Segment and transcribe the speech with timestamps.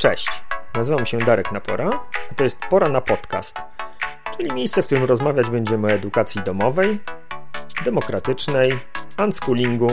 [0.00, 0.42] Cześć,
[0.74, 1.90] nazywam się Darek Napora,
[2.30, 3.56] a to jest Pora na Podcast,
[4.36, 7.00] czyli miejsce, w którym rozmawiać będziemy o edukacji domowej,
[7.84, 8.78] demokratycznej,
[9.24, 9.88] unschoolingu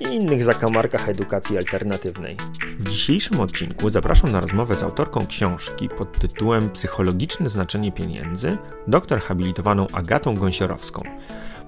[0.00, 2.36] i innych zakamarkach edukacji alternatywnej.
[2.78, 9.20] W dzisiejszym odcinku zapraszam na rozmowę z autorką książki pod tytułem Psychologiczne znaczenie pieniędzy, doktor
[9.20, 11.02] habilitowaną Agatą Gąsiorowską.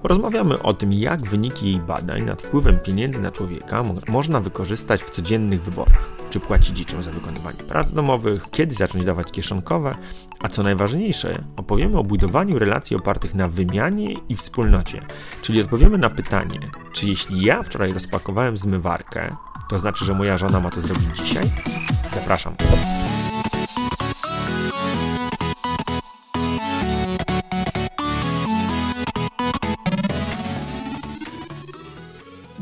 [0.07, 5.03] Porozmawiamy o tym, jak wyniki jej badań nad wpływem pieniędzy na człowieka mo można wykorzystać
[5.03, 6.09] w codziennych wyborach.
[6.29, 9.95] Czy płacić dzieciom za wykonywanie prac domowych, kiedy zacząć dawać kieszonkowe,
[10.39, 15.01] a co najważniejsze, opowiemy o budowaniu relacji opartych na wymianie i wspólnocie,
[15.41, 16.59] czyli odpowiemy na pytanie,
[16.93, 19.35] czy jeśli ja wczoraj rozpakowałem zmywarkę,
[19.69, 21.45] to znaczy, że moja żona ma to zrobić dzisiaj?
[22.13, 22.55] Zapraszam.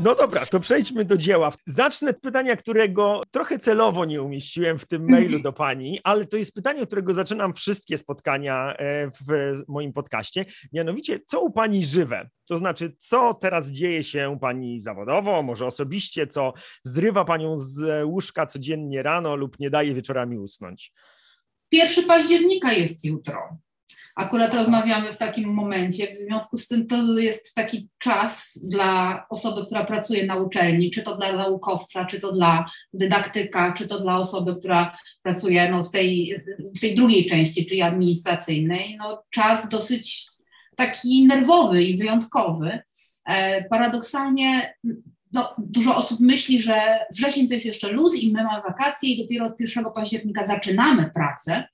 [0.04, 1.52] No dobra, to przejdźmy do dzieła.
[1.66, 5.22] Zacznę od pytania, którego trochę celowo nie umieściłem w tym mhm.
[5.22, 9.92] mailu do pani, ale to jest pytanie, od którego zaczynam wszystkie spotkania e, w moim
[9.92, 10.44] podcaście.
[10.72, 12.28] Mianowicie, co u pani żywe?
[12.46, 16.52] To znaczy, co teraz dzieje się pani zawodowo, może osobiście, co
[16.84, 20.92] zrywa panią z łóżka codziennie rano lub nie daje wieczorami usnąć?
[21.72, 23.58] 1 października jest jutro.
[24.14, 29.66] Akurat rozmawiamy w takim momencie, w związku z tym to jest taki czas dla osoby,
[29.66, 34.18] która pracuje na uczelni, czy to dla naukowca, czy to dla dydaktyka, czy to dla
[34.18, 36.34] osoby, która pracuje no, z tej,
[36.76, 38.96] w tej drugiej części, czyli administracyjnej.
[38.96, 40.26] No, czas dosyć
[40.76, 42.78] taki nerwowy i wyjątkowy.
[43.24, 44.74] E, paradoksalnie
[45.32, 49.22] no, dużo osób myśli, że wrzesień to jest jeszcze luz i my mamy wakacje i
[49.22, 51.64] dopiero od 1 października zaczynamy pracę.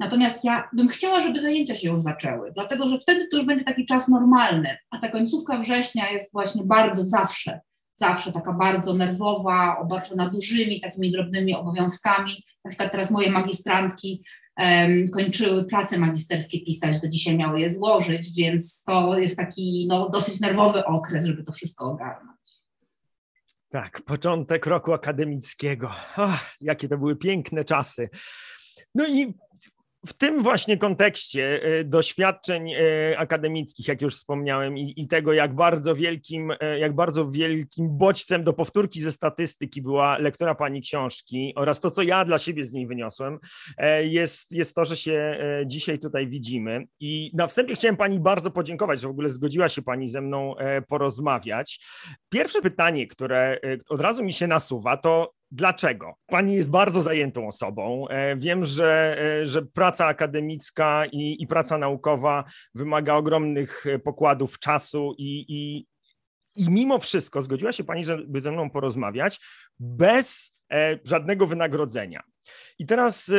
[0.00, 3.64] Natomiast ja bym chciała, żeby zajęcia się już zaczęły, dlatego że wtedy to już będzie
[3.64, 7.60] taki czas normalny, a ta końcówka września jest właśnie bardzo zawsze,
[7.94, 12.44] zawsze taka bardzo nerwowa, obarczona dużymi, takimi drobnymi obowiązkami.
[12.64, 14.22] Na przykład teraz moje magistrantki
[14.58, 20.10] um, kończyły prace magisterskie pisać, do dzisiaj miały je złożyć, więc to jest taki no,
[20.10, 22.38] dosyć nerwowy okres, żeby to wszystko ogarnąć.
[23.70, 25.90] Tak, początek roku akademickiego.
[26.16, 28.08] Ach, jakie to były piękne czasy.
[28.94, 29.34] No i
[30.06, 35.54] w tym właśnie kontekście e, doświadczeń e, akademickich, jak już wspomniałem, i, i, tego, jak
[35.54, 41.52] bardzo wielkim, e, jak bardzo wielkim bodźcem do powtórki ze statystyki była lektora pani książki
[41.56, 43.38] oraz to, co ja dla siebie z niej wyniosłem,
[44.02, 46.84] jest, jest to, że się dzisiaj tutaj widzimy.
[47.00, 50.54] I na wstępie chciałem pani bardzo podziękować, że w ogóle zgodziła się pani ze mną
[50.88, 51.80] porozmawiać.
[52.28, 56.14] Pierwsze pytanie, które od razu mi się nasuwa, to Dlaczego?
[56.26, 58.08] Pani jest bardzo zajętą osobą.
[58.08, 62.44] E, wiem, że, e, że praca akademicka i, i praca naukowa
[62.74, 65.86] wymaga ogromnych e, pokładów czasu i, i,
[66.56, 69.40] i mimo wszystko zgodziła się Pani, żeby ze mną porozmawiać
[69.80, 70.58] bez
[71.04, 72.22] żadnego wynagrodzenia.
[72.78, 73.30] I teraz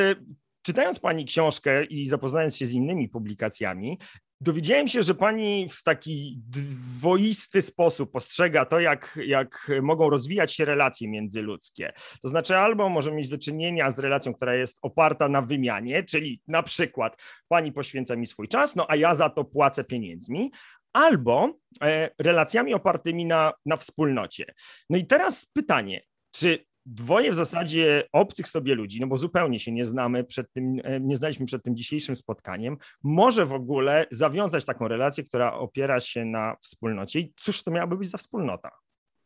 [0.62, 4.00] czytając Pani książkę i zapoznając się z innymi publikacjami,
[4.42, 10.66] Dowiedziałem się, że pani w taki dwoisty sposób postrzega to, jak, jak mogą rozwijać się
[10.66, 11.94] relacje międzyludzkie.
[12.22, 16.42] To znaczy, albo możemy mieć do czynienia z relacją, która jest oparta na wymianie, czyli
[16.48, 20.52] na przykład pani poświęca mi swój czas, no a ja za to płacę pieniędzmi,
[20.94, 24.54] albo e, relacjami opartymi na, na wspólnocie.
[24.90, 26.02] No i teraz pytanie,
[26.32, 30.82] czy dwoje w zasadzie obcych sobie ludzi, no bo zupełnie się nie znamy przed tym,
[30.84, 36.00] e, nie znaliśmy przed tym dzisiejszym spotkaniem, może w ogóle zawiązać taką relację, która opiera
[36.00, 37.20] się na wspólnocie.
[37.20, 38.72] I cóż to miałaby być za wspólnota?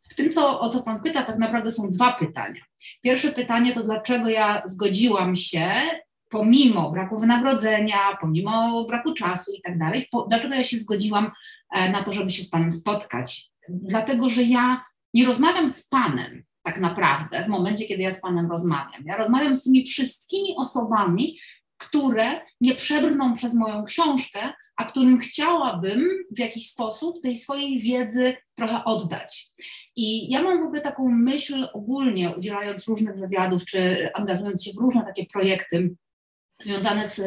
[0.09, 2.61] W tym, co, o co Pan pyta, tak naprawdę są dwa pytania.
[3.01, 5.71] Pierwsze pytanie to, dlaczego ja zgodziłam się,
[6.29, 11.31] pomimo braku wynagrodzenia, pomimo braku czasu i tak dalej, dlaczego ja się zgodziłam
[11.71, 13.51] e, na to, żeby się z Panem spotkać?
[13.69, 18.51] Dlatego, że ja nie rozmawiam z Panem tak naprawdę w momencie, kiedy ja z Panem
[18.51, 19.03] rozmawiam.
[19.05, 21.39] Ja rozmawiam z tymi wszystkimi osobami,
[21.77, 28.35] które nie przebrną przez moją książkę, a którym chciałabym w jakiś sposób tej swojej wiedzy
[28.55, 29.47] trochę oddać.
[29.95, 34.81] I ja mam w ogóle taką myśl ogólnie, udzielając różnych wywiadów, czy angażując się w
[34.81, 35.95] różne takie projekty
[36.61, 37.21] związane z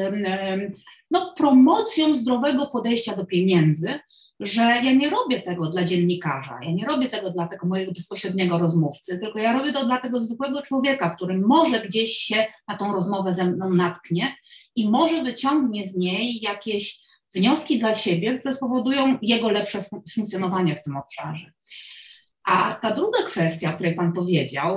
[1.11, 3.99] no, promocją zdrowego podejścia do pieniędzy,
[4.41, 8.59] że ja nie robię tego dla dziennikarza, ja nie robię tego dla tego mojego bezpośredniego
[8.59, 12.93] rozmówcy, tylko ja robię to dla tego zwykłego człowieka, który może gdzieś się na tą
[12.93, 14.37] rozmowę ze mną natknie
[14.77, 19.85] i może wyciągnie z niej jakieś wnioski dla siebie, które spowodują jego lepsze
[20.15, 21.53] funkcjonowanie w tym obszarze.
[22.47, 24.77] A ta druga kwestia, o której Pan powiedział,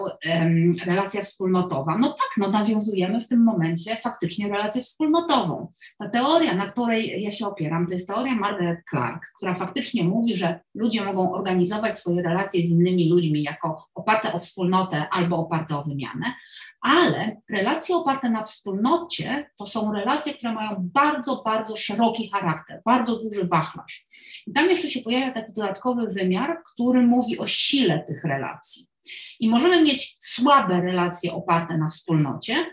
[0.86, 5.72] relacja wspólnotowa, no tak, no nawiązujemy w tym momencie faktycznie relację wspólnotową.
[6.00, 10.36] Ta teoria, na której ja się opieram, to jest teoria Margaret Clark, która faktycznie mówi,
[10.36, 15.78] że ludzie mogą organizować swoje relacje z innymi ludźmi jako oparte o wspólnotę albo oparte
[15.78, 16.26] o wymianę,
[16.82, 23.20] Ale relacje oparte na wspólnocie to są relacje, które mają bardzo, bardzo szeroki charakter, bardzo
[23.24, 24.06] duży wachlarz.
[24.48, 28.86] I tam jeszcze się pojawia taki dodatkowy wymiar, który mówi o sile tych relacji.
[29.40, 32.66] I możemy mieć słabe relacje oparte na wspólnocie,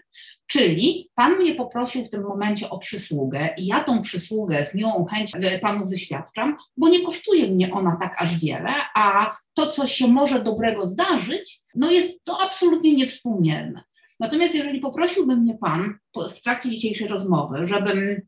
[0.47, 5.05] czyli Pan mnie poprosił w tym momencie o przysługę i ja tą przysługę z miłą
[5.05, 10.07] chęcią Panu wyświadczam, bo nie kosztuje mnie ona tak aż wiele, a to, co się
[10.07, 13.85] może dobrego zdarzyć, no jest to absolutnie niewspółmierne.
[14.21, 15.99] Natomiast jeżeli poprosiłby mnie Pan
[16.37, 18.21] w trakcie dzisiejszej rozmowy, żebym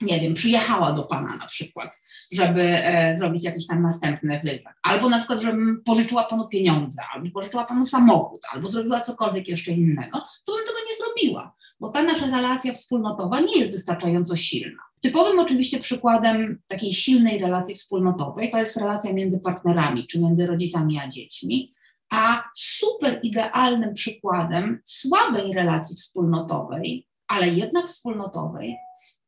[0.00, 2.00] nie wiem, przyjechała do Pana na przykład,
[2.32, 7.30] żeby e, zrobić jakiś tam następny wywiad, albo na przykład, żebym pożyczyła Panu pieniądze, albo
[7.30, 12.02] pożyczyła Panu samochód, albo zrobiła cokolwiek jeszcze innego, to bym tego nie zrobiła, bo ta
[12.02, 14.82] nasza relacja wspólnotowa nie jest wystarczająco silna.
[15.00, 20.98] Typowym oczywiście przykładem takiej silnej relacji wspólnotowej to jest relacja między partnerami, czy między rodzicami
[20.98, 21.74] a dziećmi,
[22.10, 28.76] a super idealnym przykładem słabej relacji wspólnotowej, ale jednak wspólnotowej,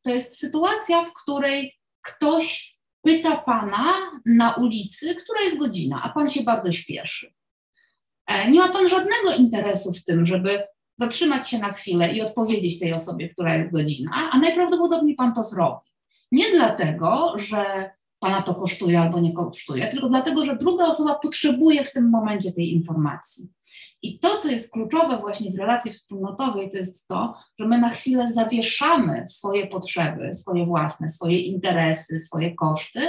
[0.02, 3.92] to jest sytuacja, w której ktoś pyta pana
[4.26, 7.32] na ulicy, która jest godzina, a pan się bardzo śpieszy.
[8.26, 10.62] E, nie ma pan żadnego interesu w tym, żeby
[10.96, 15.44] zatrzymać się na chwilę i odpowiedzieć tej osobie, która jest godzina, a najprawdopodobniej pan to
[15.44, 15.90] zrobi.
[16.32, 17.90] Nie dlatego, że
[18.22, 22.52] pana to kosztuje albo nie kosztuje, tylko dlatego, że druga osoba potrzebuje w tym momencie
[22.52, 23.52] tej informacji.
[24.02, 27.88] I to, co jest kluczowe właśnie w relacji wspólnotowej, to jest to, że my na
[27.88, 33.00] chwilę zawieszamy swoje potrzeby, swoje własne, swoje interesy, swoje koszty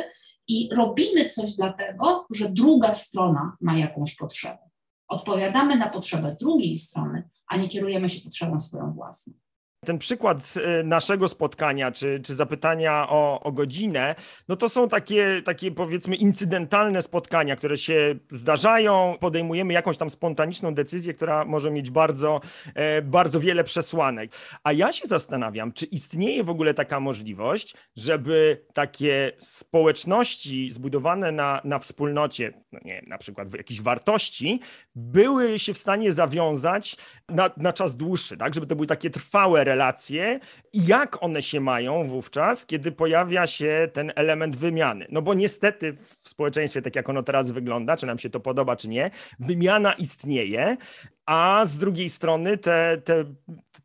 [0.47, 4.69] i robimy coś dlatego, że druga strona ma jakąś potrzebę.
[5.07, 9.33] Odpowiadamy na potrzebę drugiej strony, a nie kierujemy się potrzebą swoją własną.
[9.85, 14.15] Ten przykład y, naszego spotkania, czy, czy zapytania o, o godzinę,
[14.47, 20.73] no to są takie, takie powiedzmy incydentalne spotkania, które się zdarzają, podejmujemy jakąś tam spontaniczną
[20.73, 22.41] decyzję, która może mieć bardzo,
[22.75, 24.31] e, bardzo wiele przesłanek.
[24.63, 31.61] A ja się zastanawiam, czy istnieje w ogóle taka możliwość, żeby takie społeczności zbudowane na,
[31.63, 34.59] na wspólnocie, no nie, na przykład jakichś wartości,
[34.95, 36.97] były się w stanie zawiązać
[37.29, 38.53] na, na czas dłuższy, tak?
[38.53, 40.39] Żeby to były takie trwałe relacje
[40.73, 45.05] i jak one się mają wówczas, kiedy pojawia się ten element wymiany.
[45.09, 48.75] No bo niestety w społeczeństwie, tak jak ono teraz wygląda, czy nam się to podoba,
[48.75, 50.77] czy nie, wymiana istnieje,
[51.25, 53.25] a z drugiej strony te, te,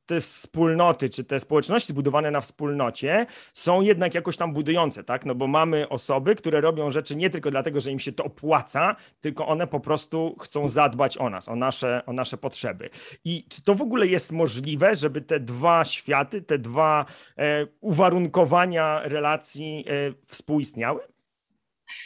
[0.07, 5.27] te wspólnoty, czy te społeczności zbudowane na wspólnocie są jednak jakoś tam budujące, tak?
[5.27, 8.97] No bo mamy osoby, które robią rzeczy nie tylko dlatego, że im się to opłaca,
[9.21, 12.91] tylko one po prostu chcą zadbać o nas, o nasze, o nasze potrzeby.
[13.25, 17.05] I czy to w ogóle jest możliwe, żeby te dwa światy, te dwa
[17.39, 19.93] e, uwarunkowania relacji e,
[20.27, 21.01] współistniały?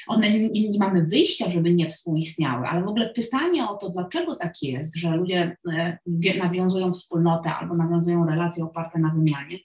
[0.07, 4.37] One nie, nie, mamy wyjścia, żeby nie współistniały, ale w ogóle pytanie o to, dlaczego
[4.37, 9.59] tak jest, że ludzie e, nawiązują wspólnotę albo nawiązują relacje oparte na wymianie,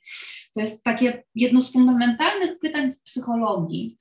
[0.53, 3.97] to jest takie jedno z fundamentalnych pytań w psychologii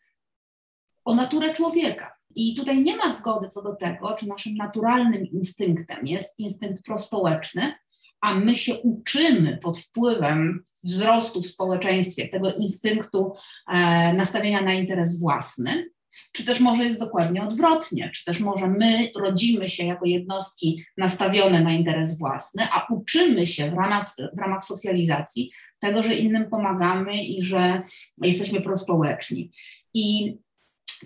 [1.05, 2.17] o naturę człowieka.
[2.35, 7.73] I tutaj nie ma zgody co do tego, czy naszym naturalnym instynktem jest instynkt prospołeczny,
[8.21, 13.33] a my się uczymy pod wpływem wzrostu w społeczeństwie tego instynktu
[13.69, 15.91] e, nastawienia na interes własny,
[16.33, 21.61] czy też może jest dokładnie odwrotnie, czy też może my rodzimy się jako jednostki nastawione
[21.61, 24.05] na interes własny, a uczymy się w ramach,
[24.37, 27.83] w ramach socjalizacji tego, że innym pomagamy i że
[28.23, 29.50] jesteśmy prospołeczni.
[29.95, 30.37] I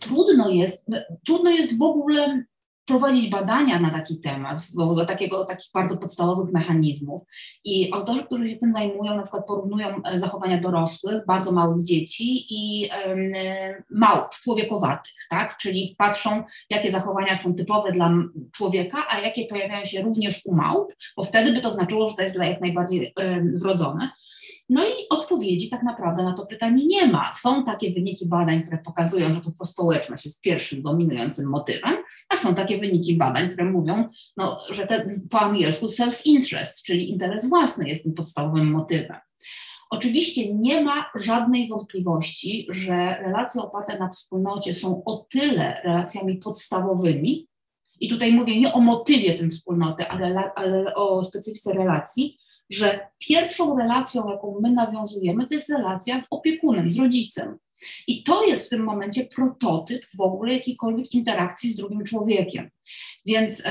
[0.00, 0.87] trudno jest,
[1.26, 2.44] trudno jest w ogóle
[2.90, 7.23] prowadzić badania na taki temat, w takiego, takich bardzo podstawowych mechanizmów.
[7.64, 12.47] I autorzy, którzy się tym zajmują, na przykład porównują e, zachowania dorosłych, bardzo małych dzieci
[12.50, 15.56] i e, małp, człowiekowatych, tak?
[15.56, 18.11] Czyli patrzą, jakie zachowania są typowe dla
[18.52, 22.23] człowieka, a jakie pojawiają się również u małp, bo wtedy by to znaczyło, że to
[22.23, 23.14] jest dla jak najbardziej
[23.54, 24.11] wrodzone.
[24.68, 27.32] No i odpowiedzi tak naprawdę na to pytanie nie ma.
[27.32, 31.97] Są takie wyniki badań, które pokazują, że to prospołeczność jest pierwszym dominującym motywem,
[32.28, 37.48] a są takie wyniki badań, które mówią, no, że te, po angielsku self-interest, czyli interes
[37.48, 39.16] własny jest tym podstawowym motywem.
[39.90, 47.50] Oczywiście nie ma żadnej wątpliwości, że relacje oparte na wspólnocie są o tyle relacjami podstawowymi,
[48.00, 52.38] i tutaj mówię nie o motywie tym wspólnoty, ale, ale o specyfice relacji,
[52.70, 57.58] że pierwszą relacją, jaką my nawiązujemy, to jest relacja z opiekunem, z rodzicem.
[58.06, 62.70] I to jest w tym momencie prototyp w ogóle jakiejkolwiek interakcji z drugim człowiekiem.
[63.26, 63.62] Więc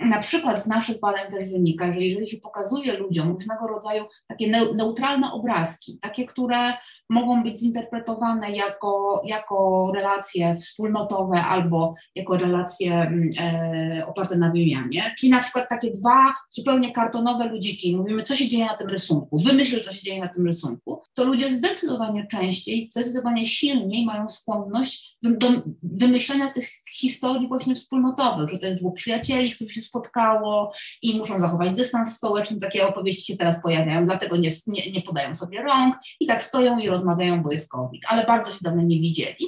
[0.00, 4.50] na przykład z naszych badań też wynika, że jeżeli się pokazuje ludziom różnego rodzaju takie
[4.74, 6.72] neutralne obrazki, takie, które
[7.10, 15.14] mogą być zinterpretowane jako, jako relacje wspólnotowe albo jako relacje mm, e, oparte na wymianie,
[15.18, 19.38] czyli na przykład takie dwa zupełnie kartonowe ludziki, mówimy, co się dzieje na tym rysunku,
[19.38, 25.16] wymyśl, co się dzieje na tym rysunku, to ludzie zdecydowanie częściej, zdecydowanie silniej mają skłonność
[25.22, 25.48] do
[25.82, 30.72] wymyślenia tych historii właśnie wspólnotowych, że to jest dwóch przyjacieli, którzy się spotkało
[31.02, 35.34] i muszą zachować dystans społeczny, takie opowieści się teraz pojawiają, dlatego nie, nie, nie podają
[35.34, 39.00] sobie rąk i tak stoją i rozmawiają, bo jest COVID, ale bardzo się dawno nie
[39.00, 39.46] widzieli.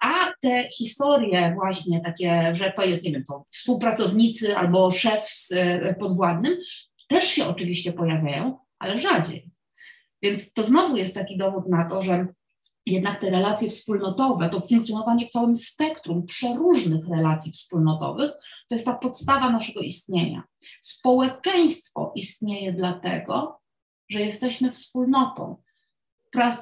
[0.00, 5.52] A te historie właśnie takie, że to jest, nie wiem co, współpracownicy albo szef z
[5.52, 6.56] e, podwładnym,
[7.08, 9.50] też się oczywiście pojawiają, ale rzadziej.
[10.22, 12.26] Więc to znowu jest taki dowód na to, że
[12.86, 18.30] jednak te relacje wspólnotowe, to funkcjonowanie w całym spektrum przeróżnych relacji wspólnotowych,
[18.68, 20.42] to jest ta podstawa naszego istnienia.
[20.82, 23.60] Społeczeństwo istnieje dlatego,
[24.08, 25.56] że jesteśmy wspólnotą.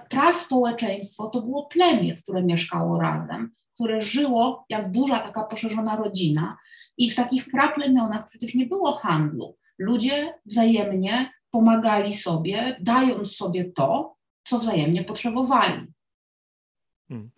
[0.09, 6.57] Praspołeczeństwo to było plemię, które mieszkało razem, które żyło jak duża taka poszerzona rodzina
[6.99, 9.57] i w takich praplemionach przecież nie było handlu.
[9.79, 15.87] Ludzie wzajemnie pomagali sobie, dając sobie to, co wzajemnie potrzebowali.
[17.09, 17.31] Hmm.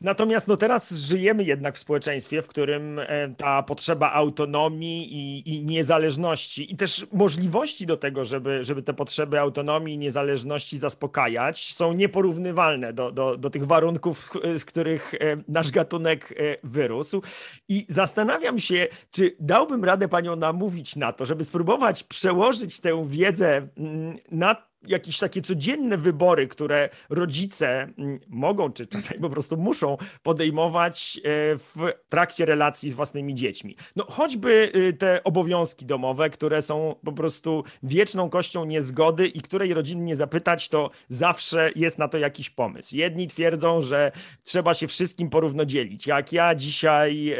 [0.00, 5.64] Natomiast no teraz żyjemy jednak w społeczeństwie, w którym e, ta potrzeba autonomii i, i,
[5.64, 11.92] niezależności i też możliwości do tego, żeby, żeby te potrzeby autonomii i niezależności zaspokajać, są
[11.92, 17.22] nieporównywalne do, do, do tych warunków, z których e, nasz gatunek e, wyrósł.
[17.68, 23.68] I zastanawiam się, czy dałbym radę panią namówić na to, żeby spróbować przełożyć tę wiedzę
[23.76, 29.96] mm, na jakieś takie codzienne wybory, które rodzice mm, mogą, czy czasami po prostu muszą
[30.22, 31.20] podejmować e,
[31.58, 33.76] w trakcie relacji z własnymi dziećmi.
[33.96, 39.74] No choćby y, te obowiązki domowe, które są po prostu wieczną kością niezgody i której
[39.74, 42.96] rodziny nie zapytać, to zawsze jest na to jakiś pomysł.
[42.96, 44.12] Jedni twierdzą, że
[44.42, 46.06] trzeba się wszystkim porówno dzielić.
[46.06, 47.38] Jak ja dzisiaj e,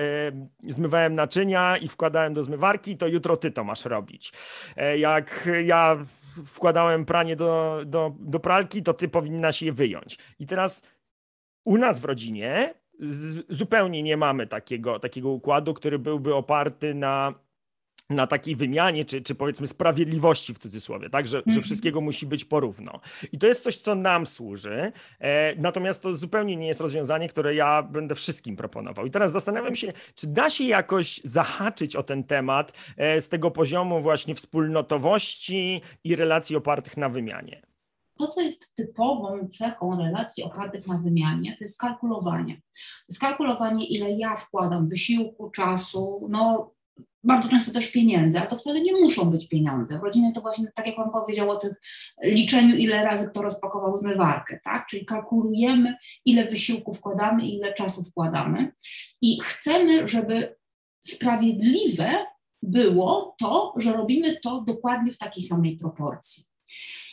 [0.68, 4.32] zmywałem naczynia i wkładałem do zmywarki, to jutro ty to masz robić.
[4.76, 5.96] E, jak ja
[6.44, 10.18] wkładałem pranie do, do, do pralki, to ty powinnaś je wyjąć.
[10.38, 10.82] I teraz
[11.64, 12.74] u nas w rodzinie
[13.48, 17.34] zupełnie nie mamy takiego, takiego układu, który byłby oparty na
[18.10, 21.62] na takiej wymianie, czy, czy powiedzmy sprawiedliwości w cudzysłowie, tak, że, że mhm.
[21.62, 23.00] wszystkiego musi być porówno.
[23.32, 27.54] I to jest coś, co nam służy, e, natomiast to zupełnie nie jest rozwiązanie, które
[27.54, 29.06] ja będę wszystkim proponował.
[29.06, 33.50] I teraz zastanawiam się, czy da się jakoś zahaczyć o ten temat e, z tego
[33.50, 37.62] poziomu właśnie wspólnotowości i relacji opartych na wymianie.
[38.18, 42.54] To, co jest typową cechą relacji opartych na wymianie, to jest kalkulowanie.
[42.54, 46.70] To jest kalkulowanie, ile ja wkładam wysiłku, czasu, no
[47.24, 49.98] bardzo często też pieniędzy, a to wcale nie muszą być pieniądze.
[49.98, 51.74] W rodzinie to właśnie, tak jak Pan powiedział o tym
[52.22, 54.86] liczeniu, ile razy kto rozpakował zmywarkę, tak?
[54.86, 58.72] Czyli kalkulujemy, ile wysiłku wkładamy, ile czasu wkładamy
[59.22, 60.56] i chcemy, żeby
[61.00, 62.26] sprawiedliwe
[62.62, 66.44] było to, że robimy to dokładnie w takiej samej proporcji.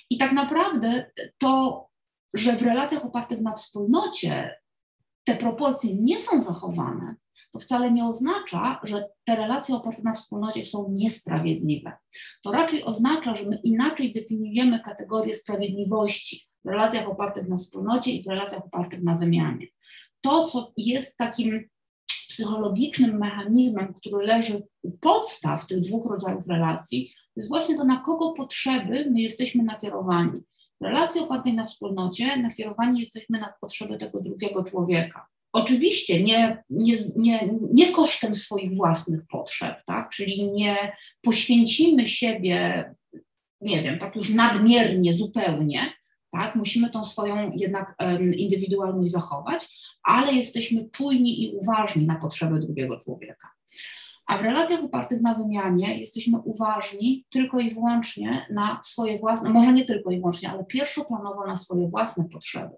[0.09, 1.85] I tak naprawdę to,
[2.33, 4.55] że w relacjach opartych na wspólnocie
[5.23, 7.15] te proporcje nie są zachowane,
[7.53, 11.91] to wcale nie oznacza, że te relacje oparte na wspólnocie są niesprawiedliwe.
[12.43, 18.23] To raczej oznacza, że my inaczej definiujemy kategorię sprawiedliwości w relacjach opartych na wspólnocie i
[18.23, 19.67] w relacjach opartych na wymianie.
[20.21, 21.69] To, co jest takim
[22.29, 27.97] psychologicznym mechanizmem, który leży u podstaw tych dwóch rodzajów relacji, to jest właśnie to, na
[27.97, 30.41] kogo potrzeby my jesteśmy nakierowani.
[30.81, 35.27] W relacji opartej na wspólnocie nakierowani jesteśmy na potrzeby tego drugiego człowieka.
[35.53, 40.09] Oczywiście nie, nie, nie, nie kosztem swoich własnych potrzeb, tak?
[40.09, 42.85] czyli nie poświęcimy siebie,
[43.61, 45.79] nie wiem, tak już nadmiernie, zupełnie,
[46.31, 46.55] tak?
[46.55, 47.95] musimy tą swoją jednak
[48.37, 53.49] indywidualność zachować, ale jesteśmy czujni i uważni na potrzeby drugiego człowieka.
[54.25, 59.73] A w relacjach opartych na wymianie jesteśmy uważni tylko i wyłącznie na swoje własne, może
[59.73, 62.75] nie tylko i wyłącznie, ale pierwszoplanowo na swoje własne potrzeby.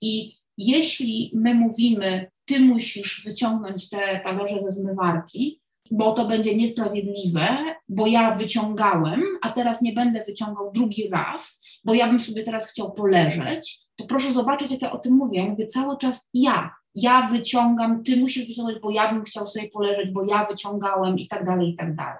[0.00, 5.60] I jeśli my mówimy, ty musisz wyciągnąć te talerze ze zmywarki,
[5.90, 7.48] bo to będzie niesprawiedliwe,
[7.88, 12.70] bo ja wyciągałem, a teraz nie będę wyciągał drugi raz, bo ja bym sobie teraz
[12.70, 15.38] chciał poleżeć, to proszę zobaczyć, jak ja o tym mówię.
[15.38, 16.74] Ja mówię cały czas ja.
[16.94, 21.28] Ja wyciągam, ty musisz wyciągać, bo ja bym chciał sobie poleżeć, bo ja wyciągałem i
[21.28, 22.18] tak dalej, i tak dalej.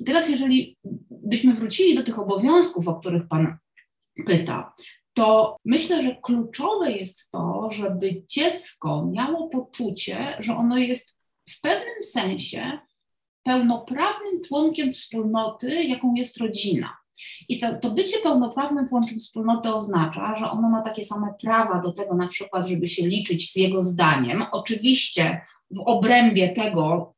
[0.00, 0.76] I teraz, jeżeli
[1.10, 3.56] byśmy wrócili do tych obowiązków, o których Pan
[4.26, 4.74] pyta,
[5.14, 11.16] to myślę, że kluczowe jest to, żeby dziecko miało poczucie, że ono jest
[11.48, 12.78] w pewnym sensie
[13.42, 16.96] pełnoprawnym członkiem wspólnoty, jaką jest rodzina.
[17.48, 21.92] I to, to bycie pełnoprawnym członkiem wspólnoty oznacza, że ono ma takie same prawa do
[21.92, 24.44] tego, na przykład, żeby się liczyć z jego zdaniem.
[24.52, 25.40] Oczywiście
[25.70, 27.14] w obrębie tego,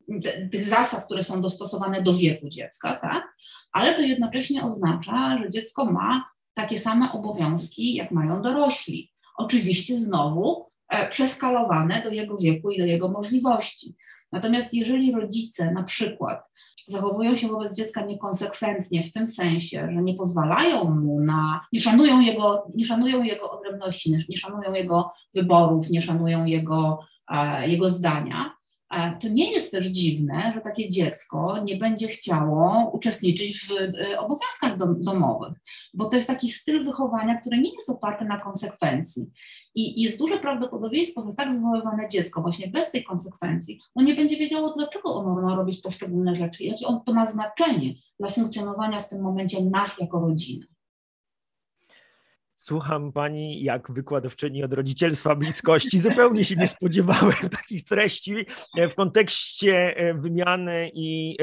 [0.52, 3.36] tych zasad, które są dostosowane do wieku dziecka, tak?
[3.72, 9.12] Ale to jednocześnie oznacza, że dziecko ma takie same obowiązki, jak mają dorośli.
[9.36, 13.94] Oczywiście znowu e, przeskalowane do jego wieku i do jego możliwości.
[14.32, 16.50] Natomiast jeżeli rodzice na przykład
[16.88, 22.20] zachowują się wobec dziecka niekonsekwentnie w tym sensie, że nie pozwalają mu na, nie szanują
[22.20, 26.98] jego, nie szanują jego odrębności, nie szanują jego wyborów, nie szanują jego,
[27.30, 28.55] e, jego zdania,
[29.20, 34.76] to nie jest też dziwne, że takie dziecko nie będzie chciało uczestniczyć w e, obowiązkach
[35.02, 35.52] domowych,
[35.94, 39.30] bo to jest taki styl wychowania, który nie jest oparty na konsekwencji.
[39.74, 44.36] I jest duże prawdopodobieństwo, że tak wychowywane dziecko, właśnie bez tej konsekwencji, no nie będzie
[44.36, 49.08] wiedziało, dlaczego ono ma robić poszczególne rzeczy, jakie on to ma znaczenie dla funkcjonowania w
[49.08, 50.66] tym momencie nas jako rodziny.
[52.66, 55.98] Słucham pani jak wykładowczyni od rodzicielstwa bliskości.
[55.98, 58.34] Zupełnie się nie spodziewałem takich treści
[58.78, 61.36] e, w kontekście e, wymiany i,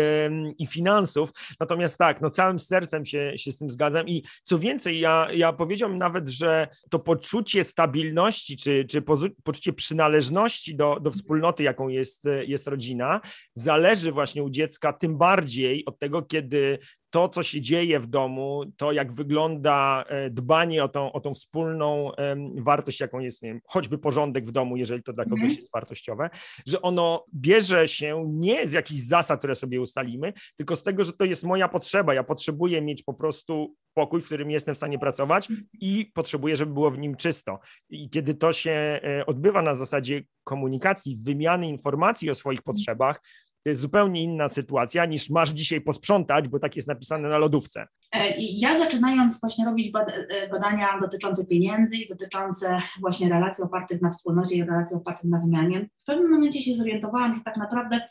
[0.57, 1.31] i finansów.
[1.59, 4.07] Natomiast tak, no całym sercem się, się z tym zgadzam.
[4.07, 9.01] I co więcej, ja, ja powiedziałbym nawet, że to poczucie stabilności czy, czy
[9.43, 13.21] poczucie przynależności do, do wspólnoty, jaką jest, jest rodzina,
[13.55, 16.79] zależy właśnie u dziecka tym bardziej od tego, kiedy
[17.13, 21.33] to, co się dzieje w domu, to jak wygląda e, dbanie o tą, o tą
[21.33, 22.11] wspólną
[22.57, 25.55] wartość, jaką jest, nie wiem, choćby porządek w domu, jeżeli to dla kogoś mm.
[25.55, 26.29] jest wartościowe,
[26.67, 31.13] że ono bierze się nie z jakichś zasad, które sobie ustalimy, tylko z tego, że
[31.13, 32.13] to jest moja potrzeba.
[32.13, 36.73] Ja potrzebuję mieć po prostu pokój, w którym jestem w stanie pracować i potrzebuję, żeby
[36.73, 37.59] było w nim czysto.
[37.89, 43.21] I kiedy to się e, odbywa na zasadzie komunikacji, wymiany informacji o swoich potrzebach,
[43.63, 47.87] to jest zupełnie inna sytuacja niż masz dzisiaj posprzątać, bo tak jest napisane na lodówce.
[48.11, 49.91] E, ja zaczynając właśnie robić
[50.29, 55.39] e, badania dotyczące pieniędzy i dotyczące właśnie relacji opartych na wspólnocie i relacji opartych na
[55.39, 58.01] wymianie, w pewnym momencie się zorientowałam, że tak naprawdę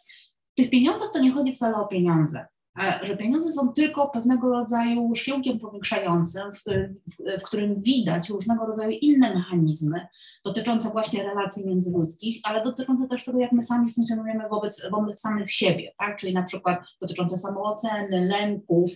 [0.52, 2.46] w tych pieniądzach to nie chodzi wcale o pieniądze.
[2.78, 7.00] E, że pieniądze są tylko pewnego rodzaju szkiełkiem powiększającym, w którym,
[7.40, 10.06] w którym, widać różnego rodzaju inne mechanizmy
[10.44, 15.52] dotyczące właśnie relacji międzyludzkich, ale dotyczące też tego, jak my sami funkcjonujemy wobec, wobec samych
[15.52, 16.16] siebie, tak?
[16.16, 18.90] czyli na przykład dotyczące samooceny, lęków,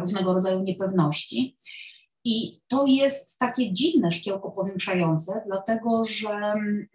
[0.00, 1.56] różnego rodzaju niepewności.
[2.24, 6.86] I to jest takie dziwne szkiełko powiększające, dlatego że mm,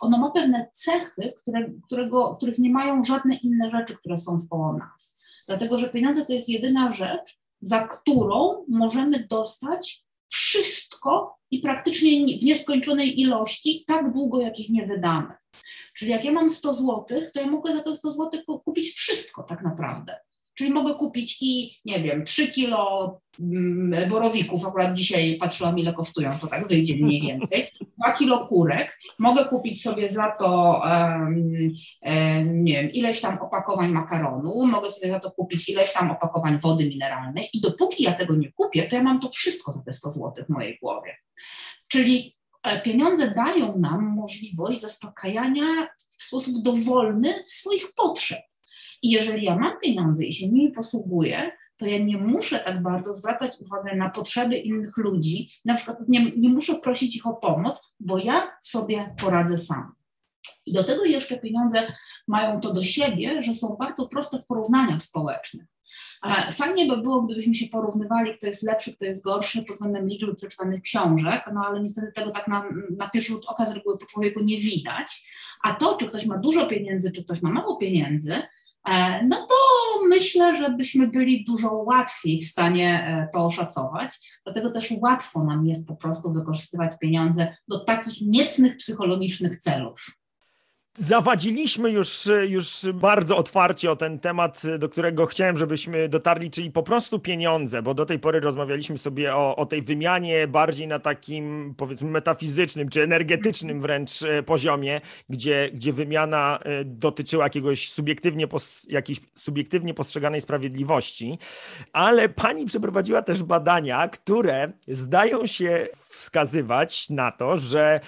[0.00, 4.72] ono ma pewne cechy, które, którego, których nie mają żadne inne rzeczy, które są wkoło
[4.72, 5.20] nas.
[5.50, 12.42] Dlatego, że pieniądze to jest jedyna rzecz, za którą możemy dostać wszystko i praktycznie w
[12.42, 15.34] nieskończonej ilości, tak długo, jak ich nie wydamy.
[15.94, 19.42] Czyli jak ja mam 100 zł, to ja mogę za te 100 zł kupić wszystko
[19.42, 20.20] tak naprawdę.
[20.60, 26.38] Czyli mogę kupić i, nie wiem, 3 kilo mm, borowików, akurat dzisiaj patrzyłam ile kosztują,
[26.40, 31.42] to tak wyjdzie mniej więcej, 2 kilo kurek, mogę kupić sobie za to, um,
[32.02, 36.58] um, nie wiem, ileś tam opakowań makaronu, mogę sobie za to kupić ileś tam opakowań
[36.58, 37.48] wody mineralnej.
[37.52, 40.44] I dopóki ja tego nie kupię, to ja mam to wszystko za te 100 zł
[40.46, 41.16] w mojej głowie.
[41.88, 48.49] Czyli e, pieniądze dają nam możliwość zaspokajania w sposób dowolny swoich potrzeb.
[49.02, 53.14] I jeżeli ja mam pieniądze i się nimi posługuję, to ja nie muszę tak bardzo
[53.14, 57.94] zwracać uwagi na potrzeby innych ludzi, na przykład nie, nie muszę prosić ich o pomoc,
[58.00, 59.92] bo ja sobie poradzę sam.
[60.66, 61.92] I do tego jeszcze pieniądze
[62.28, 65.66] mają to do siebie, że są bardzo proste w porównaniach społecznych.
[66.52, 70.34] Fajnie by było, gdybyśmy się porównywali, kto jest lepszy, kto jest gorszy pod względem liczby
[70.34, 72.64] przeczytanych książek, no ale niestety tego tak na,
[72.98, 75.30] na pierwszy rzut oka z reguły po człowieku nie widać.
[75.62, 78.42] A to, czy ktoś ma dużo pieniędzy, czy ktoś ma mało pieniędzy,
[79.28, 79.54] no to
[80.08, 84.40] myślę, że byśmy byli dużo łatwiej w stanie e, to oszacować.
[84.44, 90.19] Dlatego też łatwo nam jest po prostu wykorzystywać pieniądze do takich niecnych psychologicznych celów.
[90.98, 96.82] Zawadziliśmy już, już bardzo otwarcie o ten temat, do którego chciałem, żebyśmy dotarli, czyli po
[96.82, 101.74] prostu pieniądze, bo do tej pory rozmawialiśmy sobie o, o tej wymianie bardziej na takim
[101.76, 108.46] powiedzmy metafizycznym czy energetycznym wręcz e, poziomie, gdzie, gdzie wymiana e, dotyczyła jakiegoś subiektywnie,
[108.88, 111.38] jakiejś subiektywnie postrzeganej sprawiedliwości,
[111.92, 115.88] ale pani przeprowadziła też badania, które zdają się
[116.20, 118.00] wskazywać na to, że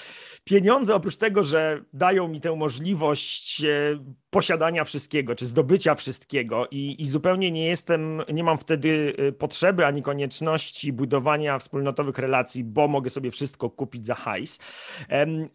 [0.44, 3.98] pieniądze oprócz tego, że dają mi tę możliwość e,
[4.30, 9.86] posiadania wszystkiego, czy zdobycia wszystkiego i, i zupełnie nie jestem, nie mam wtedy e, potrzeby
[9.86, 14.58] ani konieczności budowania wspólnotowych relacji, bo mogę sobie wszystko kupić za hajs,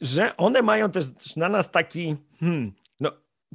[0.01, 2.73] że one mają też na nas taki, hmm,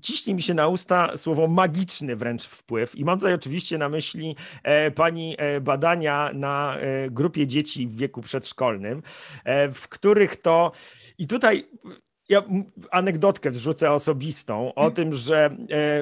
[0.00, 4.36] ciśnie mi się na usta słowo magiczny wręcz wpływ i mam tutaj oczywiście na myśli
[4.62, 9.02] e, pani e, badania na e, grupie dzieci w wieku przedszkolnym,
[9.74, 10.72] w których to
[11.18, 11.68] i tutaj
[12.32, 12.42] ja
[12.90, 14.94] anegdotkę wrzucę osobistą o hmm.
[14.94, 15.50] tym, że e,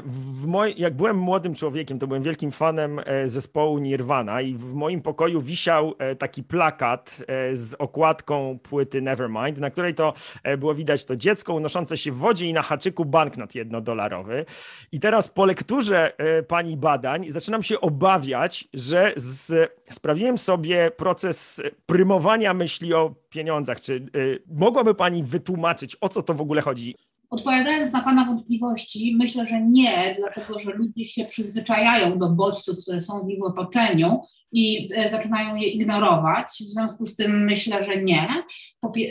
[0.04, 4.74] w moj, jak byłem młodym człowiekiem, to byłem wielkim fanem e, zespołu Nirvana i w
[4.74, 10.14] moim pokoju wisiał e, taki plakat z okładką płyty Nevermind, na której to
[10.58, 14.44] było widać to dziecko unoszące się w wodzie i na haczyku banknot jednodolarowy.
[14.92, 16.12] I teraz po lekturze
[16.48, 23.80] pani badań zaczynam się obawiać, że z, sprawiłem sobie proces prymowania myśli o pieniądzach.
[23.80, 26.94] Czy y, mogłaby Pani wytłumaczyć, o co to w ogóle chodzi?
[27.30, 33.00] Odpowiadając na Pana wątpliwości, myślę, że nie, dlatego że ludzie się przyzwyczajają do bodźców, które
[33.00, 34.20] są w ich otoczeniu
[34.52, 36.46] i e, zaczynają je ignorować.
[36.46, 38.28] W związku z tym myślę, że nie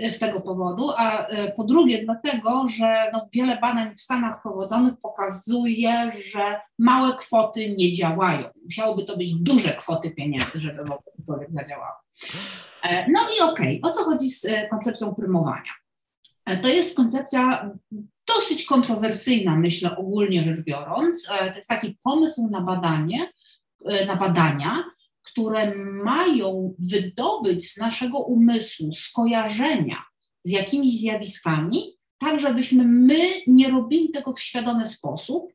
[0.10, 4.94] z tego powodu, a e, po drugie dlatego, że no wiele badań w Stanach prowadzonych
[5.02, 8.50] pokazuje, że małe kwoty nie działają.
[8.64, 11.40] Musiałoby to być duże kwoty pieniędzy, żeby w ogóle.
[11.40, 13.92] E, no i okej, okay.
[13.92, 15.72] o co chodzi z koncepcją prymowania?
[16.62, 17.72] To jest koncepcja
[18.28, 21.26] dosyć kontrowersyjna, myślę, ogólnie rzecz biorąc.
[21.26, 23.32] To jest taki pomysł na badanie,
[24.08, 24.84] na badania,
[25.22, 30.04] które mają wydobyć z naszego umysłu skojarzenia
[30.44, 35.54] z jakimiś zjawiskami, tak żebyśmy my nie robili tego w świadomy sposób,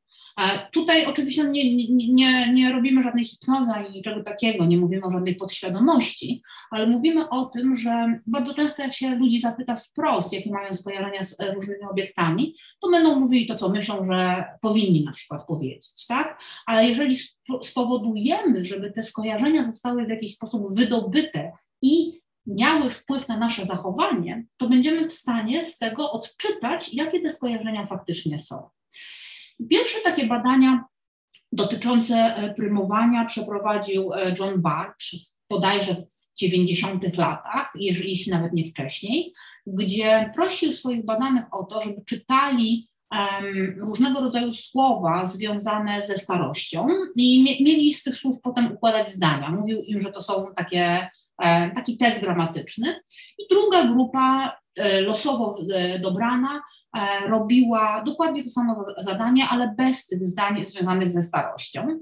[0.72, 5.10] Tutaj oczywiście nie, nie, nie, nie robimy żadnej hipnozy ani niczego takiego, nie mówimy o
[5.10, 10.50] żadnej podświadomości, ale mówimy o tym, że bardzo często jak się ludzi zapyta wprost, jakie
[10.50, 15.12] mają skojarzenia z e, różnymi obiektami, to będą mówili to, co myślą, że powinni na
[15.12, 16.40] przykład powiedzieć, tak?
[16.66, 17.16] Ale jeżeli
[17.62, 24.44] spowodujemy, żeby te skojarzenia zostały w jakiś sposób wydobyte i miały wpływ na nasze zachowanie,
[24.56, 28.68] to będziemy w stanie z tego odczytać, jakie te skojarzenia faktycznie są.
[29.70, 30.84] Pierwsze takie badania
[31.52, 34.96] dotyczące e, prymowania przeprowadził e, John Barch
[35.50, 39.32] bodajże w 90 latach, jeżeli, jeśli nawet nie wcześniej,
[39.66, 46.88] gdzie prosił swoich badanych o to, żeby czytali um, różnego rodzaju słowa związane ze starością
[47.16, 49.50] i mie mieli z tych słów potem układać zdania.
[49.50, 51.08] Mówił im, że to są takie,
[51.42, 53.00] e, taki test gramatyczny.
[53.38, 54.56] I druga grupa
[55.00, 56.62] losowo e, dobrana,
[56.96, 62.00] e, robiła dokładnie to samo zadanie, ale bez tych zdań związanych ze starością.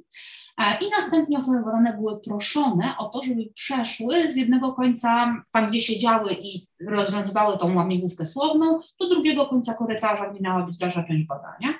[0.81, 5.81] I następnie osoby badane były proszone o to, żeby przeszły z jednego końca, tam gdzie
[5.81, 11.27] siedziały i rozwiązywały tą łamigłówkę słowną, do drugiego końca korytarza, gdzie miała być dalsza część
[11.27, 11.79] badania.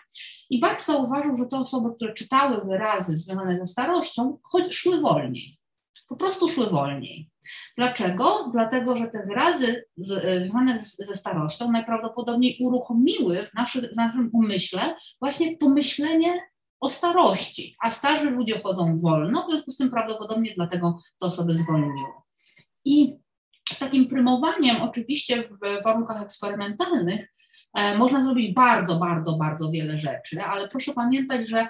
[0.51, 5.59] I Bach zauważył, że te osoby, które czytały wyrazy związane ze starością, choć szły wolniej
[6.13, 7.32] po prostu szły wolniej.
[7.79, 8.51] Dlaczego?
[8.53, 15.59] Dlatego, że te wyrazy związane ze starością najprawdopodobniej uruchomiły w, naszy, w naszym umyśle właśnie
[15.59, 21.01] to myślenie o starości, a starzy ludzie chodzą wolno, w związku z tym prawdopodobnie dlatego
[21.21, 22.09] te osoby zwolniły.
[22.85, 23.17] I
[23.73, 27.35] z takim prymowaniem, oczywiście w warunkach eksperymentalnych,
[27.75, 31.69] e, można zrobić bardzo, bardzo, bardzo wiele rzeczy, ale proszę pamiętać, że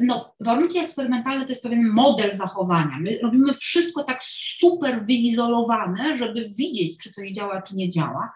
[0.00, 2.98] no, warunki eksperymentalne to jest pewien model zachowania.
[3.00, 4.18] My robimy wszystko tak
[4.58, 8.32] super wyizolowane, żeby widzieć, czy coś działa, czy nie działa,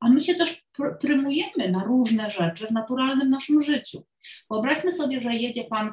[0.00, 4.06] a my się też pr prymujemy na różne rzeczy w naturalnym naszym życiu.
[4.50, 5.92] Wyobraźmy sobie, że jedzie Pan e,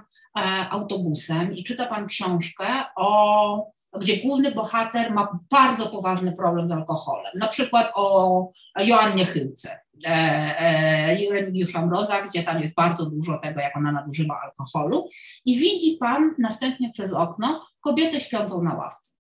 [0.70, 7.32] autobusem i czyta Pan książkę o gdzie główny bohater ma bardzo poważny problem z alkoholem,
[7.36, 13.60] na przykład o Joannie Chyłce, e, e, Remigiusza Mroza, gdzie tam jest bardzo dużo tego,
[13.60, 15.08] jak ona nadużywa alkoholu
[15.46, 19.19] i widzi Pan następnie przez okno kobietę śpiącą na ławce.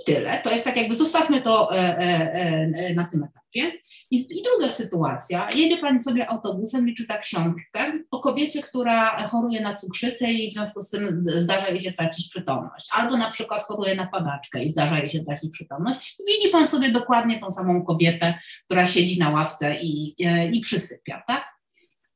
[0.00, 0.40] I tyle.
[0.44, 2.32] To jest tak jakby, zostawmy to e, e,
[2.74, 3.72] e, na tym etapie.
[4.10, 5.48] I, I, druga sytuacja.
[5.54, 10.54] Jedzie Pani sobie autobusem i czyta książkę o kobiecie, która choruje na cukrzycę i w
[10.54, 12.88] związku z tym zdarza jej się tracić przytomność.
[12.92, 16.16] Albo na przykład choruje na padaczkę i zdarza jej się tracić przytomność.
[16.26, 20.14] Widzi Pan sobie dokładnie tą samą kobietę, która siedzi na ławce i,
[20.52, 21.56] i przysypia, tak?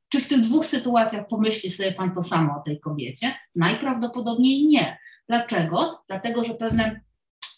[0.09, 3.35] Czy w tych dwóch sytuacjach pomyśli sobie Pan to samo o tej kobiecie?
[3.55, 4.99] Najprawdopodobniej nie.
[5.29, 6.03] Dlaczego?
[6.09, 7.01] Dlatego, że pewne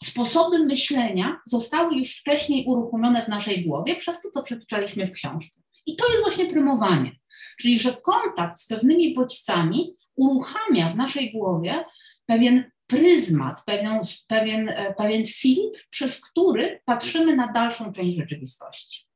[0.02, 5.62] sposoby myślenia zostały już wcześniej uruchomione w naszej głowie przez to, co przeczytaliśmy w książce.
[5.86, 7.12] I to jest właśnie prymowanie.
[7.60, 11.84] Czyli, że kontakt z pewnymi bodźcami uruchamia w naszej głowie
[12.26, 19.06] pewien pryzmat, pewien, pewien, e, pewien filtr, przez który patrzymy na dalszą część rzeczywistości.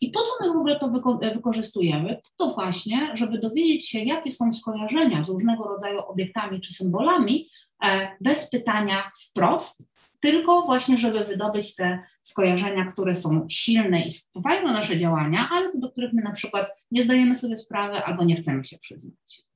[0.00, 2.20] I po co my w ogóle to wyko wykorzystujemy?
[2.36, 7.50] To właśnie, żeby dowiedzieć się, jakie są skojarzenia z różnego rodzaju obiektami czy symbolami,
[7.84, 9.88] e, bez pytania wprost,
[10.20, 15.70] tylko właśnie, żeby wydobyć te skojarzenia, które są silne i wpływają na nasze działania, ale
[15.70, 19.47] co do których my na przykład nie zdajemy sobie sprawy albo nie chcemy się przyznać.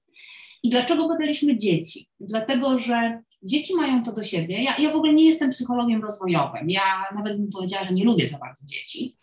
[0.63, 2.07] I dlaczego badaliśmy dzieci?
[2.21, 4.63] Dlatego, że dzieci mają to do siebie.
[4.63, 6.71] Ja, ja w ogóle nie jestem psychologiem rozwojowym.
[6.71, 6.83] Ja
[7.15, 9.17] nawet bym powiedziała, że nie lubię za bardzo dzieci.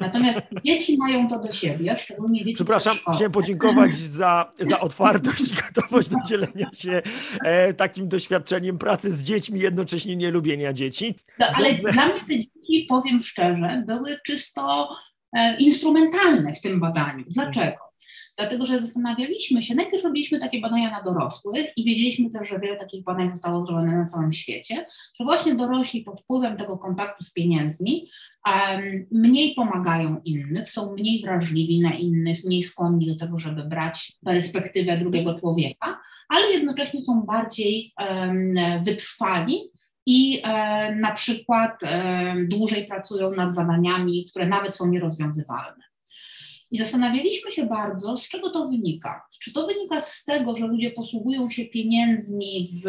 [0.00, 2.54] Natomiast dzieci mają to do siebie, szczególnie dzieci.
[2.54, 7.02] Przepraszam, chciałem podziękować za, za otwartość i gotowość do dzielenia się
[7.44, 11.14] e, takim doświadczeniem pracy z dziećmi, jednocześnie nie lubienia dzieci.
[11.38, 14.88] No, ale dla mnie te dzieci, powiem szczerze, były czysto
[15.32, 17.24] e, instrumentalne w tym badaniu.
[17.28, 17.85] Dlaczego?
[18.38, 22.76] Dlatego że zastanawialiśmy się, najpierw robiliśmy takie badania na dorosłych i wiedzieliśmy też, że wiele
[22.76, 24.86] takich badań zostało zrobione na całym świecie,
[25.18, 28.10] że właśnie dorośli pod wpływem tego kontaktu z pieniędzmi
[28.46, 34.12] um, mniej pomagają innych, są mniej wrażliwi na innych, mniej skłonni do tego, żeby brać
[34.24, 39.70] perspektywę drugiego człowieka, ale jednocześnie są bardziej um, wytrwali
[40.06, 45.85] i e, na przykład e, dłużej pracują nad zadaniami, które nawet są nierozwiązywalne.
[46.70, 49.22] I zastanawialiśmy się bardzo, z czego to wynika.
[49.40, 52.88] Czy to wynika z tego, że ludzie posługują się pieniędzmi w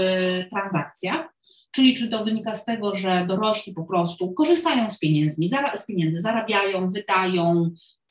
[0.50, 1.38] transakcjach,
[1.72, 5.42] czyli czy to wynika z tego, że dorośli po prostu korzystają z pieniędzy,
[5.76, 7.70] z pieniędzy, zarabiają, wydają,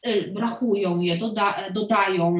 [0.09, 2.35] y, rachują je, doda, dodają,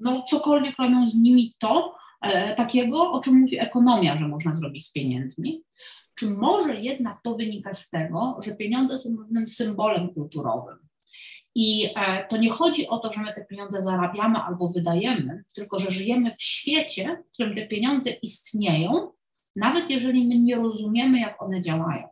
[0.00, 4.86] no cokolwiek robią z nimi to e, takiego, o czym mówi ekonomia, że można zrobić
[4.86, 5.62] z pieniędzmi.
[6.14, 10.78] Czy może jednak to wynika z tego, że pieniądze są pewnym symbolem kulturowym,
[11.54, 15.78] i e, to nie chodzi o to, że my te pieniądze zarabiamy albo wydajemy, tylko
[15.78, 19.12] że żyjemy w świecie, w którym te pieniądze istnieją,
[19.56, 22.08] nawet jeżeli my nie rozumiemy, jak one działają.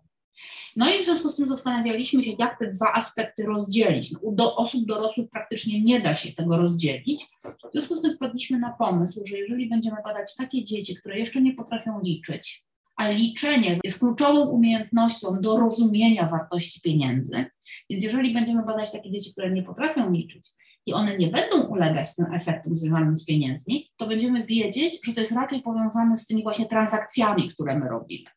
[0.77, 4.13] No i w związku z tym zastanawialiśmy się, jak te dwa aspekty rozdzielić.
[4.13, 7.27] No, u do osób dorosłych praktycznie nie da się tego rozdzielić.
[7.45, 11.41] W związku z tym wpadliśmy na pomysł, że jeżeli będziemy badać takie dzieci, które jeszcze
[11.41, 12.68] nie potrafią liczyć,
[12.99, 17.45] a liczenie jest kluczową umiejętnością do rozumienia wartości pieniędzy.
[17.91, 20.49] Więc jeżeli będziemy badać takie dzieci, które nie potrafią liczyć
[20.87, 25.21] i one nie będą ulegać tym efektom związanym z pieniędzmi, to będziemy wiedzieć, że to
[25.21, 28.31] jest raczej powiązane z tymi właśnie transakcjami, które my robimy.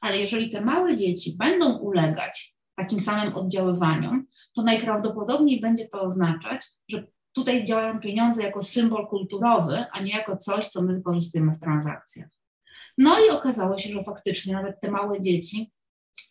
[0.00, 4.26] Ale jeżeli te małe dzieci będą ulegać takim samym oddziaływaniom,
[4.56, 10.36] to najprawdopodobniej będzie to oznaczać, że tutaj działają pieniądze jako symbol kulturowy, a nie jako
[10.36, 12.37] coś, co my wykorzystujemy w transakcjach.
[12.98, 15.72] No i okazało się, że faktycznie nawet te małe dzieci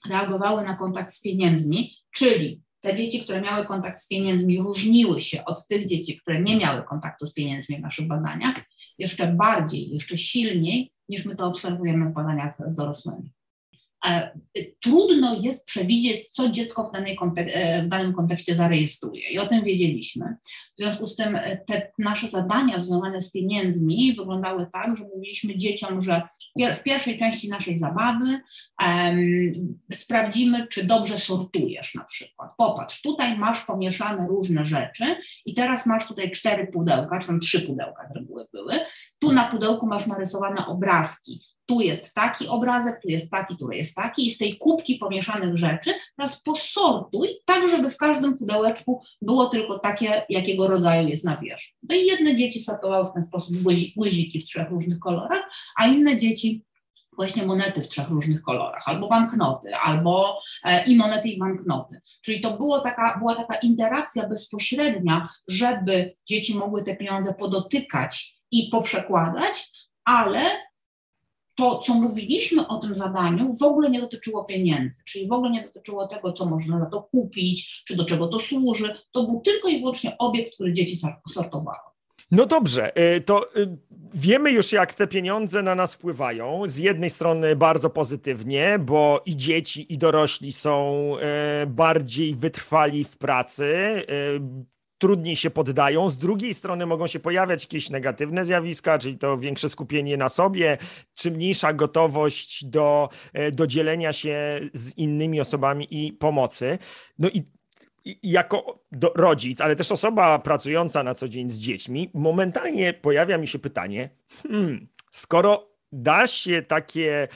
[0.10, 5.46] reagowały na kontakt z pieniędzmi, czyli te dzieci, które miały kontakt z pieniędzmi, różniły się
[5.46, 8.56] od tych dzieci, które nie miały kontaktu z pieniędzmi w naszych badaniach,
[8.98, 13.34] jeszcze bardziej, jeszcze silniej, niż my to obserwujemy w badaniach z dorosłymi.
[14.80, 19.64] Trudno jest przewidzieć, co dziecko w, danej e, w danym kontekście zarejestruje i o tym
[19.64, 20.36] wiedzieliśmy.
[20.76, 25.58] W związku z tym e, te nasze zadania związane z pieniędzmi wyglądały tak, że mówiliśmy
[25.58, 26.22] dzieciom, że
[26.76, 28.40] w pierwszej części naszej zabawy
[28.82, 32.52] um, sprawdzimy, czy dobrze sortujesz na przykład.
[32.58, 35.06] Popatrz, tutaj masz pomieszane różne rzeczy
[35.46, 38.74] i teraz masz tutaj cztery pudełka, czy tam trzy pudełka z reguły były.
[39.20, 43.96] Tu na pudełku masz narysowane obrazki tu jest taki obrazek, tu jest taki, tu jest
[43.96, 49.46] taki i z tej kubki pomieszanych rzeczy teraz posortuj tak, żeby w każdym pudełeczku było
[49.46, 51.78] tylko takie, jakiego rodzaju jest na wierzchu.
[51.90, 53.58] No i jedne dzieci sortowały w ten sposób
[53.96, 56.64] guziki w trzech różnych kolorach, a inne dzieci
[57.18, 62.02] właśnie monety w trzech różnych kolorach, albo banknoty, albo e, i monety, i banknoty.
[62.22, 68.70] Czyli to było taka, była taka interakcja bezpośrednia, żeby dzieci mogły te pieniądze podotykać i
[68.72, 69.72] poprzekładać,
[70.06, 70.42] ale
[71.58, 75.64] to, co mówiliśmy o tym zadaniu, w ogóle nie dotyczyło pieniędzy, czyli w ogóle nie
[75.64, 78.96] dotyczyło tego, co można za to kupić, czy do czego to służy.
[79.12, 80.98] To był tylko i wyłącznie obiekt, który dzieci
[81.30, 81.78] sortowały.
[82.32, 83.78] No dobrze, y, to y,
[84.14, 86.62] wiemy już, jak te pieniądze na nas wpływają.
[86.66, 91.12] Z jednej strony bardzo pozytywnie, bo i dzieci, i dorośli są
[91.64, 93.66] y, bardziej wytrwali w pracy
[94.98, 96.10] trudniej się poddają.
[96.10, 100.78] Z drugiej strony mogą się pojawiać jakieś negatywne zjawiska, czyli to większe skupienie na sobie,
[101.14, 106.78] czy mniejsza gotowość do, e, do dzielenia się z innymi osobami i pomocy.
[107.20, 107.44] No i
[108.24, 108.84] jako
[109.16, 114.10] rodzic, ale też osoba pracująca na co dzień z dziećmi, momentalnie pojawia mi się pytanie,
[114.44, 117.28] hmm, skoro da się takie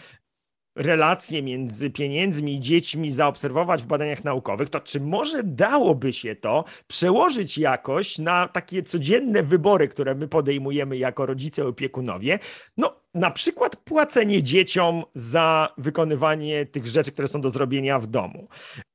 [0.76, 6.66] relacje między pieniędzmi i dziećmi zaobserwować w badaniach naukowych, to czy może dałoby się to
[6.88, 12.40] przełożyć jakoś na takie codzienne wybory, które my podejmujemy jako rodzice, opiekunowie?
[12.78, 18.48] No, na przykład płacenie dzieciom za wykonywanie tych rzeczy, które są do zrobienia w domu.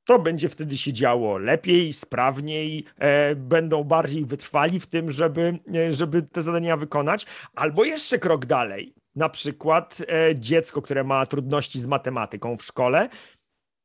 [0.05, 5.91] To będzie wtedy się działo lepiej, sprawniej, e, będą bardziej wytrwali w tym, żeby, e,
[5.91, 7.25] żeby te zadania wykonać.
[7.55, 13.09] Albo jeszcze krok dalej na przykład e, dziecko, które ma trudności z matematyką w szkole,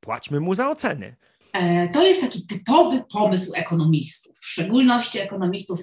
[0.00, 1.16] płaćmy mu za oceny.
[1.52, 5.80] E, to jest taki typowy pomysł ekonomistów, w szczególności ekonomistów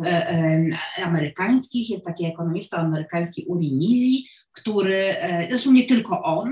[1.03, 1.89] amerykańskich.
[1.89, 5.15] Jest taki ekonomista amerykański Uri Nizi, który,
[5.49, 6.51] zresztą nie tylko on,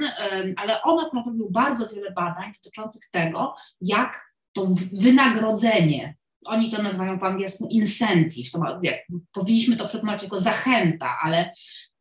[0.58, 7.26] ale on akurat bardzo wiele badań dotyczących tego, jak to wynagrodzenie oni to nazywają po
[7.26, 8.96] angielsku incentive, to ma, jak,
[9.34, 11.52] powinniśmy to przetłumaczyć jako zachęta, ale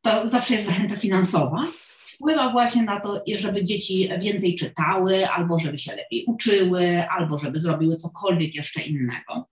[0.07, 1.67] to zawsze jest zachęta finansowa,
[2.07, 7.61] wpływa właśnie na to, żeby dzieci więcej czytały, albo żeby się lepiej uczyły, albo żeby
[7.61, 9.49] zrobiły cokolwiek jeszcze innego.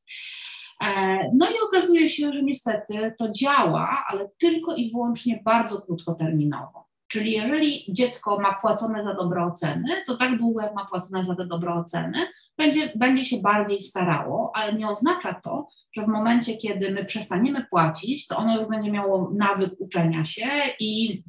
[0.85, 6.85] E, no i okazuje się, że niestety to działa, ale tylko i wyłącznie bardzo krótkoterminowo.
[7.09, 11.35] Czyli jeżeli dziecko ma płacone za dobre oceny, to tak długo jak ma płacone za
[11.35, 12.19] te dobre oceny,
[12.59, 17.67] będzie, będzie się bardziej starało, ale nie oznacza to, że w momencie, kiedy my przestaniemy
[17.71, 20.47] płacić, to ono już będzie miało nawyk uczenia się
[20.81, 21.23] i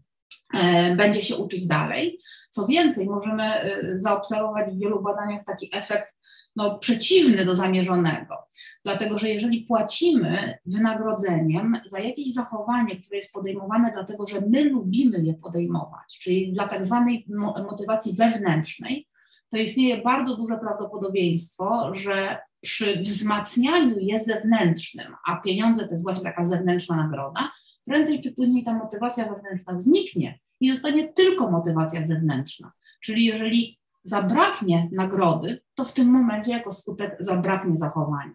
[0.54, 2.20] e, będzie się uczyć dalej.
[2.52, 6.16] Co więcej, możemy e, zaobserwować w wielu badaniach taki efekt
[6.56, 8.36] no, przeciwny do zamierzonego.
[8.84, 15.20] Dlatego, że jeżeli płacimy wynagrodzeniem za jakieś zachowanie, które jest podejmowane dlatego, że my lubimy
[15.26, 17.26] je podejmować, czyli dla tak zwanej
[17.70, 19.08] motywacji wewnętrznej,
[19.56, 26.24] to istnieje bardzo duże prawdopodobieństwo, że przy wzmacnianiu je zewnętrznym, a pieniądze to jest właśnie
[26.24, 27.52] taka zewnętrzna nagroda,
[27.86, 32.72] prędzej czy później ta motywacja wewnętrzna zniknie i zostanie tylko motywacja zewnętrzna.
[33.02, 38.34] Czyli jeżeli zabraknie nagrody, to w tym momencie jako skutek zabraknie zachowania.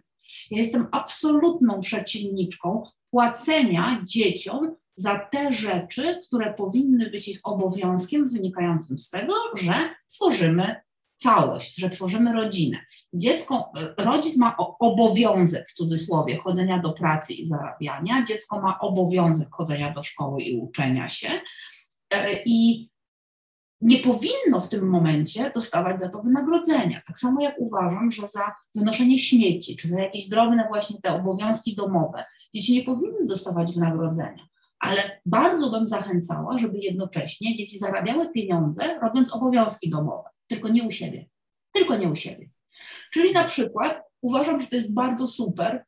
[0.51, 8.99] Ja jestem absolutną przeciwniczką płacenia dzieciom za te rzeczy, które powinny być ich obowiązkiem wynikającym
[8.99, 9.73] z tego, że
[10.07, 10.75] tworzymy
[11.21, 12.77] całość, że tworzymy rodzinę.
[13.13, 19.93] Dziecko, rodzic ma obowiązek w cudzysłowie chodzenia do pracy i zarabiania, dziecko ma obowiązek chodzenia
[19.93, 21.41] do szkoły i uczenia się.
[22.13, 22.89] E, I
[23.81, 27.01] nie powinno w tym momencie dostawać za to wynagrodzenia.
[27.07, 31.75] Tak samo jak uważam, że za wynoszenie śmieci, czy za jakieś drobne właśnie te obowiązki
[31.75, 34.47] domowe, dzieci nie powinny dostawać wynagrodzenia.
[34.79, 40.91] Ale bardzo bym zachęcała, żeby jednocześnie dzieci zarabiały pieniądze, robiąc obowiązki domowe tylko nie u
[40.91, 41.25] siebie.
[41.71, 42.49] Tylko nie u siebie.
[43.13, 45.85] Czyli na przykład uważam, że to jest bardzo super,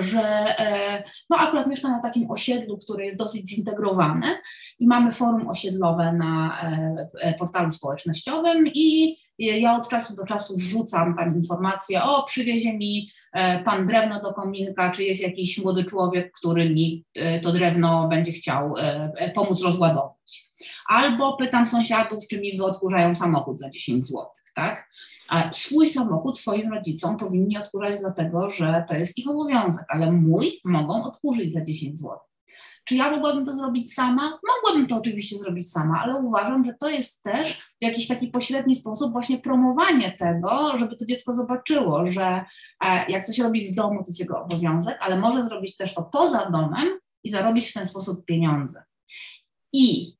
[0.00, 0.20] że
[0.58, 4.26] e, no akurat mieszkam na takim osiedlu, które jest dosyć zintegrowane
[4.78, 10.56] i mamy forum osiedlowe na e, e, portalu społecznościowym i ja od czasu do czasu
[10.56, 13.10] wrzucam tam informacje, o przywiezie mi
[13.64, 17.04] pan drewno do kominka, czy jest jakiś młody człowiek, który mi
[17.42, 18.74] to drewno będzie chciał
[19.34, 20.52] pomóc rozładować.
[20.88, 24.88] Albo pytam sąsiadów, czy mi wyodkurzają samochód za 10 zł, tak?
[25.28, 30.60] A swój samochód swoim rodzicom powinni odkurzać dlatego, że to jest ich obowiązek, ale mój
[30.64, 32.18] mogą odkurzyć za 10 zł.
[32.84, 34.38] Czy ja mogłabym to zrobić sama?
[34.56, 38.76] Mogłabym to oczywiście zrobić sama, ale uważam, że to jest też w jakiś taki pośredni
[38.76, 42.44] sposób właśnie promowanie tego, żeby to dziecko zobaczyło, że
[42.84, 46.02] e, jak coś robi w domu, to jest jego obowiązek, ale może zrobić też to
[46.02, 48.82] poza domem i zarobić w ten sposób pieniądze.
[49.72, 50.14] I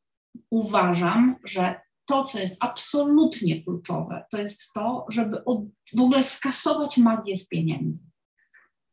[0.51, 1.75] uważam, że
[2.07, 5.61] to, co jest absolutnie kluczowe, to jest to, żeby od,
[5.97, 8.07] w ogóle skasować magię z pieniędzy.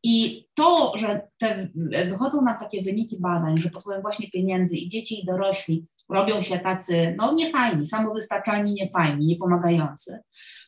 [0.03, 1.69] I to, że te,
[2.09, 6.59] wychodzą nam takie wyniki badań, że pod właśnie pieniędzy i dzieci i dorośli robią się
[6.59, 10.19] tacy, no niefajni, samowystarczalni, niefajni, niepomagający,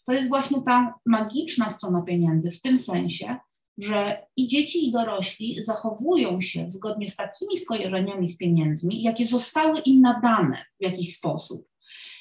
[0.05, 3.37] to jest właśnie ta magiczna strona pieniędzy w tym sensie,
[3.77, 9.79] że i dzieci, i dorośli zachowują się zgodnie z takimi skojarzeniami z pieniędzmi, jakie zostały
[9.79, 11.67] im nadane w jakiś sposób.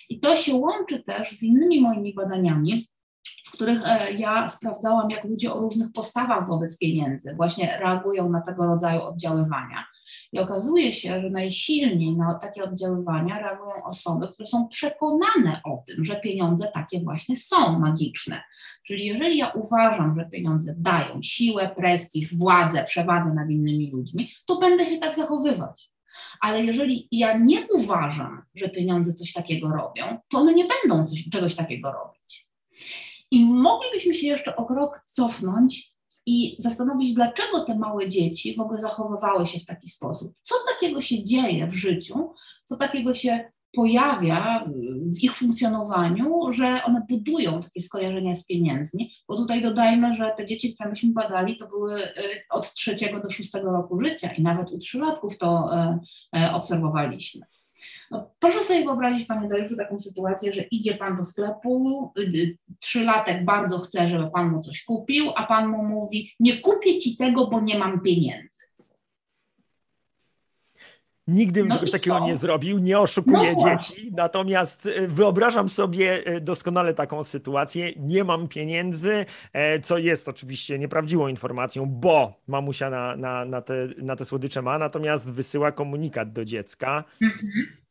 [0.08, 2.88] I to się łączy też z innymi moimi badaniami,
[3.46, 8.40] w których e, ja sprawdzałam, jak ludzie o różnych postawach wobec pieniędzy właśnie reagują na
[8.40, 9.86] tego rodzaju oddziaływania.
[10.32, 16.04] I okazuje się, że najsilniej na takie oddziaływania reagują osoby, które są przekonane o tym,
[16.04, 18.42] że pieniądze takie właśnie są magiczne.
[18.86, 24.58] Czyli jeżeli ja uważam, że pieniądze dają siłę, prestiż, władzę, przewagę nad innymi ludźmi, to
[24.58, 25.90] będę się tak zachowywać.
[26.40, 31.28] Ale jeżeli ja nie uważam, że pieniądze coś takiego robią, to one nie będą coś,
[31.32, 32.48] czegoś takiego robić.
[33.30, 35.91] I moglibyśmy się jeszcze o krok cofnąć
[36.26, 40.34] i zastanowić, dlaczego te małe dzieci w ogóle zachowywały się w taki sposób.
[40.42, 44.68] Co takiego się dzieje w życiu, co takiego się pojawia
[45.06, 50.44] w ich funkcjonowaniu, że one budują takie skojarzenia z pieniędzmi, bo tutaj dodajmy, że te
[50.44, 52.10] dzieci, które myśmy badali, to były y,
[52.50, 55.70] od trzeciego do szóstego roku życia i nawet u trzylatków to
[56.34, 57.46] y, y, obserwowaliśmy.
[58.12, 62.12] No, proszę sobie wyobrazić, panie Dariuszu, taką sytuację, że idzie pan do sklepu,
[62.80, 67.16] trzylatek bardzo chce, żeby pan mu coś kupił, a pan mu mówi, nie kupię ci
[67.16, 68.52] tego, bo nie mam pieniędzy.
[71.26, 76.22] Nigdy bym no czegoś takiego nie zrobił, nie oszukuję no dzieci, natomiast e, wyobrażam sobie
[76.40, 77.92] doskonale taką sytuację.
[77.96, 83.74] Nie mam pieniędzy, e, co jest oczywiście nieprawdziwą informacją, bo mamusia na, na, na, te,
[83.98, 87.04] na te słodycze ma, natomiast wysyła komunikat do dziecka.
[87.22, 87.81] Mhm.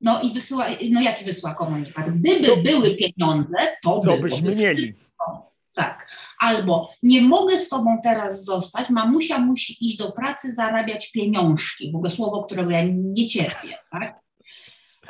[0.00, 2.10] No i wysyła, no jaki wysyła komunikat?
[2.10, 4.94] Gdyby były pieniądze, to, to byśmy mieli.
[5.74, 6.10] Tak.
[6.38, 11.96] Albo nie mogę z tobą teraz zostać, mamusia musi iść do pracy, zarabiać pieniążki, w
[11.96, 14.20] ogóle słowo, którego ja nie cierpię, tak?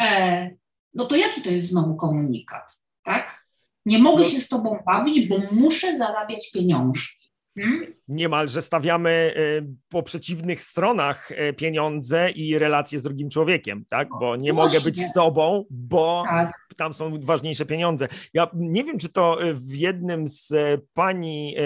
[0.01, 0.51] E,
[0.95, 3.45] no to jaki to jest znowu komunikat, tak?
[3.87, 4.29] Nie mogę no.
[4.29, 7.31] się z tobą bawić, bo muszę zarabiać pieniążki.
[7.59, 7.95] Hmm?
[8.09, 14.09] Niemalże stawiamy y, po przeciwnych stronach y, pieniądze i relacje z drugim człowiekiem, tak?
[14.21, 14.79] Bo nie Właśnie.
[14.79, 18.09] mogę być z tobą, bo tak tam są ważniejsze pieniądze.
[18.35, 20.55] Ja nie wiem, czy to e, w jednym z
[20.95, 21.57] pani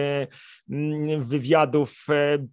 [0.71, 2.07] mm, wywiadów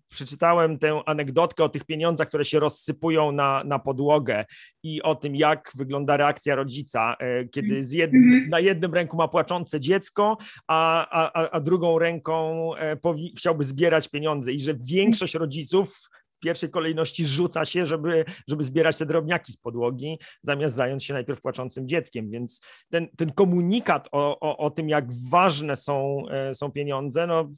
[0.10, 4.46] przeczytałem tę anegdotkę o tych pieniądzach, które się rozsypują na, na podłogę
[4.84, 7.16] i o tym, jak wygląda reakcja rodzica,
[7.52, 8.14] kiedy jed...
[8.14, 8.50] Mhm.
[8.50, 10.38] na jednym ręku ma płaczące dziecko,
[10.68, 12.72] a, a, a drugą ręką
[13.02, 13.34] powi...
[13.38, 13.79] chciałby zbierać
[14.12, 19.52] pieniądze i że większość rodziców w pierwszej kolejności rzuca się, żeby, żeby zbierać te drobniaki
[19.52, 22.30] z podłogi, zamiast zająć się najpierw płaczącym dzieckiem.
[22.30, 27.50] Więc ten, ten komunikat o, o, o tym, jak ważne są, e, są pieniądze, no,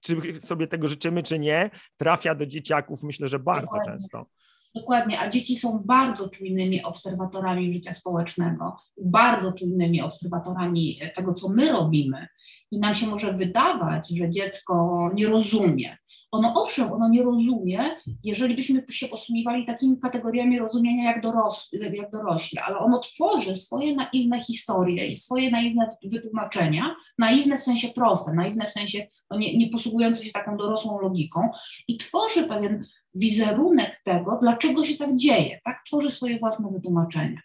[0.00, 4.26] czy sobie tego życzymy, czy nie, trafia do dzieciaków, myślę, że bardzo często.
[4.74, 11.72] Dokładnie, a dzieci są bardzo czujnymi obserwatorami życia społecznego, bardzo czujnymi obserwatorami tego, co my
[11.72, 12.26] robimy.
[12.70, 15.98] I nam się może wydawać, że dziecko nie rozumie,
[16.34, 17.80] ono owszem, ono nie rozumie,
[18.22, 23.96] jeżeli byśmy się posługiwali takimi kategoriami rozumienia jak, doros, jak dorośli, ale ono tworzy swoje
[23.96, 29.58] naiwne historie i swoje naiwne wytłumaczenia, naiwne w sensie proste, naiwne w sensie no nie,
[29.58, 31.48] nie posługujące się taką dorosłą logiką
[31.88, 35.82] i tworzy pewien wizerunek tego, dlaczego się tak dzieje, tak?
[35.86, 37.40] Tworzy swoje własne wytłumaczenia.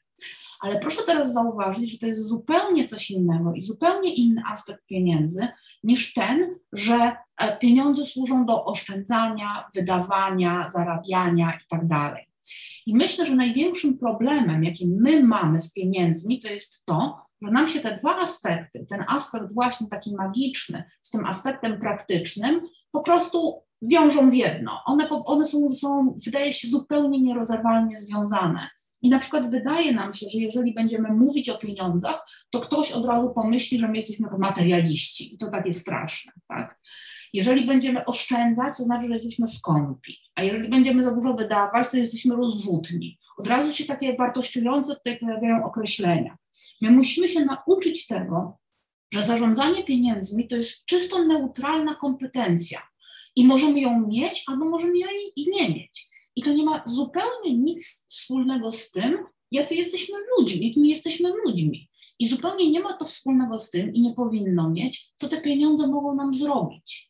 [0.62, 5.48] Ale proszę teraz zauważyć, że to jest zupełnie coś innego i zupełnie inny aspekt pieniędzy
[5.84, 7.16] niż ten, że
[7.60, 11.88] pieniądze służą do oszczędzania, wydawania, zarabiania itd.
[11.90, 12.18] Tak
[12.86, 17.68] I myślę, że największym problemem, jaki my mamy z pieniędzmi, to jest to, że nam
[17.68, 22.62] się te dwa aspekty, ten aspekt właśnie taki magiczny z tym aspektem praktycznym,
[22.92, 24.82] po prostu wiążą w jedno.
[24.86, 28.70] One, one są, są, wydaje się, zupełnie nierozerwalnie związane.
[29.02, 33.06] I na przykład wydaje nam się, że jeżeli będziemy mówić o pieniądzach, to ktoś od
[33.06, 36.80] razu pomyśli, że my jesteśmy materialiści i to takie straszne, tak?
[37.34, 41.98] Jeżeli będziemy oszczędzać, to znaczy, że jesteśmy skąpi, a jeżeli będziemy za dużo wydawać, to
[41.98, 43.20] jesteśmy rozrzutni.
[43.38, 46.38] Od razu się takie wartościujące tutaj pojawiają określenia.
[46.82, 48.58] My musimy się nauczyć tego,
[49.14, 52.82] że zarządzanie pieniędzmi to jest czysto neutralna kompetencja
[53.36, 56.10] i możemy ją mieć albo możemy jej i nie mieć.
[56.36, 59.18] I to nie ma zupełnie nic wspólnego z tym,
[59.52, 61.90] jacy jesteśmy ludźmi, jakimi jesteśmy ludźmi.
[62.20, 65.88] I zupełnie nie ma to wspólnego z tym i nie powinno mieć, co te pieniądze
[65.88, 67.09] mogą nam zrobić.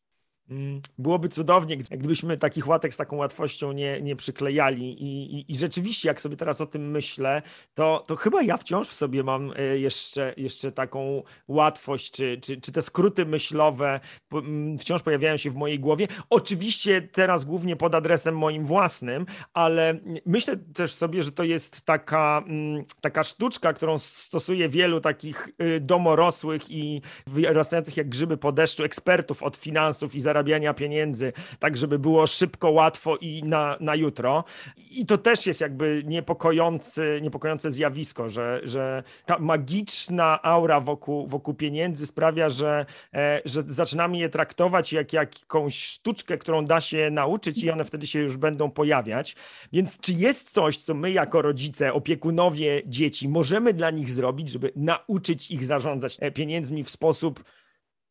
[0.50, 5.04] Mm, byłoby cudownie, gdybyśmy takich łatek z taką łatwością nie, nie przyklejali.
[5.04, 7.42] I, i, I, rzeczywiście, jak sobie teraz o tym myślę,
[7.74, 12.62] to, to chyba ja wciąż w sobie mam e, jeszcze, jeszcze taką łatwość, czy, czy,
[12.62, 14.00] czy te skróty myślowe
[14.32, 16.08] mm, wciąż pojawiają się w mojej głowie.
[16.30, 22.44] Oczywiście teraz głównie pod adresem moim własnym, ale myślę też sobie, że to jest taka,
[22.48, 28.84] mm, taka sztuczka, którą stosuje wielu takich y, domorosłych i wyrastających jak grzyby po deszczu
[28.84, 33.96] ekspertów od finansów i zarabiania zarabiania pieniędzy, tak żeby było szybko, łatwo i na, na
[33.96, 34.44] jutro.
[34.92, 41.54] I to też jest jakby niepokojący, niepokojące zjawisko, że, że ta magiczna aura wokół, wokół
[41.54, 47.64] pieniędzy sprawia, że, e, że zaczynamy je traktować jak jakąś sztuczkę, którą da się nauczyć
[47.64, 49.36] i one wtedy się już będą pojawiać.
[49.74, 54.72] Więc czy jest coś, co my jako rodzice, opiekunowie dzieci możemy dla nich zrobić, żeby
[54.76, 57.44] nauczyć ich zarządzać e, pieniędzmi w sposób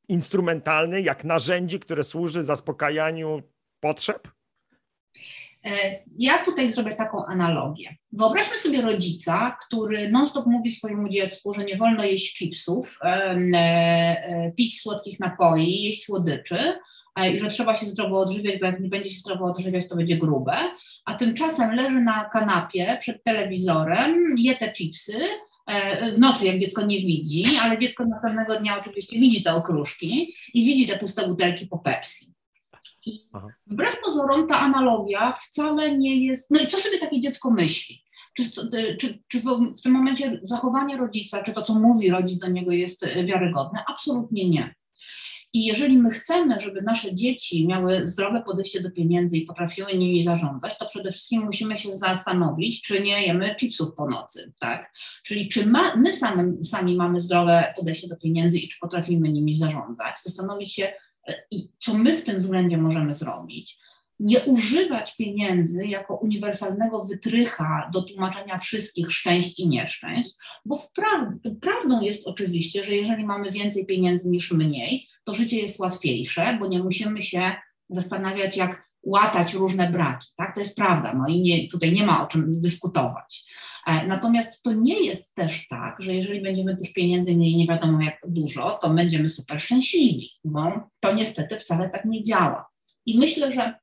[0.09, 3.43] instrumentalny, jak narzędzie, które służy zaspokajaniu
[3.81, 4.29] potrzeb?
[5.65, 7.97] E, ja tutaj zrobię taką analogię.
[8.13, 13.07] Wyobraźmy sobie rodzica, który non-stop mówi swojemu dziecku, że nie wolno jeść chipsów, e,
[13.55, 16.59] e, pić słodkich napoi, jeść słodyczy
[17.35, 20.17] i że trzeba się zdrowo odżywiać, bo jak nie będzie się zdrowo odżywiać, to będzie
[20.17, 20.57] grube,
[21.05, 25.19] a tymczasem leży na kanapie przed telewizorem, je te chipsy,
[26.15, 30.65] w nocy, jak dziecko nie widzi, ale dziecko następnego dnia oczywiście widzi te okruszki i
[30.65, 32.27] widzi te puste butelki po Pepsi.
[33.07, 33.13] I
[33.67, 36.51] wbrew pozorom ta analogia wcale nie jest.
[36.51, 38.03] No i co sobie takie dziecko myśli?
[38.37, 38.43] Czy,
[38.73, 42.73] e, czy, czy w, tym momencie zachowanie rodzica, czy to, co mówi rodzic do niego,
[42.73, 43.85] jest wiarygodne?
[43.89, 44.75] Absolutnie nie.
[45.53, 50.25] I jeżeli my chcemy, żeby nasze dzieci miały zdrowe podejście do pieniędzy i potrafiły nimi
[50.25, 54.93] zarządzać, to przede wszystkim musimy się zastanowić, czy nie jemy chipsów po nocy, tak?
[55.25, 59.59] Czyli czy ma, my sami, sami mamy zdrowe podejście do pieniędzy i czy potrafimy nimi
[59.59, 60.93] zarządzać, zastanowić się,
[61.29, 63.79] e, i co my w tym względzie możemy zrobić
[64.21, 71.29] nie używać pieniędzy jako uniwersalnego wytrycha do tłumaczenia wszystkich szczęść i nieszczęść, bo wpraw,
[71.61, 76.69] prawdą jest oczywiście, że jeżeli mamy więcej pieniędzy niż mniej, to życie jest łatwiejsze, bo
[76.69, 77.53] nie musimy się
[77.91, 80.29] zastanawiać, jak łatać różne braki.
[80.37, 80.55] Tak?
[80.55, 83.45] To jest prawda, no i nie, tutaj nie ma o czym dyskutować.
[83.87, 88.03] E, natomiast to nie jest też tak, że jeżeli będziemy tych pieniędzy mieli nie wiadomo
[88.03, 92.67] jak dużo, to będziemy super szczęśliwi, bo to niestety wcale tak nie działa.
[93.07, 93.75] I myślę, że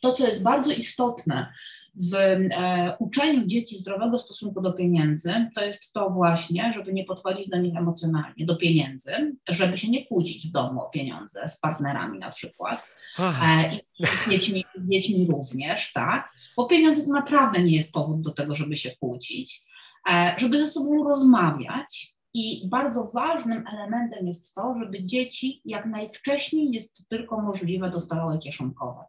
[0.00, 1.52] to, co jest bardzo istotne
[1.96, 7.48] w e, uczeniu dzieci zdrowego stosunku do pieniędzy, to jest to właśnie, żeby nie podchodzić
[7.48, 12.18] do nich emocjonalnie, do pieniędzy, żeby się nie kłócić w domu o pieniądze z partnerami
[12.18, 12.86] na przykład.
[13.18, 16.32] E, I z dziećmi, dziećmi również, tak?
[16.56, 19.62] Bo pieniądze to naprawdę nie jest powód do tego, żeby się kłócić,
[20.10, 26.70] e, żeby ze sobą rozmawiać, i bardzo ważnym elementem jest to, żeby dzieci jak najwcześniej
[26.72, 29.04] jest tylko możliwe dostawały kieszonkowe.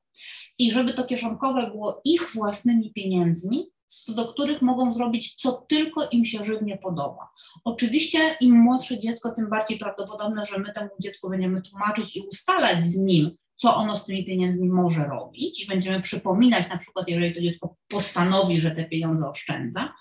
[0.59, 6.07] I żeby to kieszonkowe było ich własnymi pieniędzmi, co do których mogą zrobić, co tylko
[6.11, 7.29] im się żywnie podoba.
[7.63, 12.83] Oczywiście im młodsze dziecko, tym bardziej prawdopodobne, że my temu dziecku będziemy tłumaczyć i ustalać
[12.83, 17.35] z nim, co ono z tymi pieniędzmi może robić i będziemy przypominać na przykład, jeżeli
[17.35, 19.93] to dziecko postanowi, że te pieniądze oszczędza,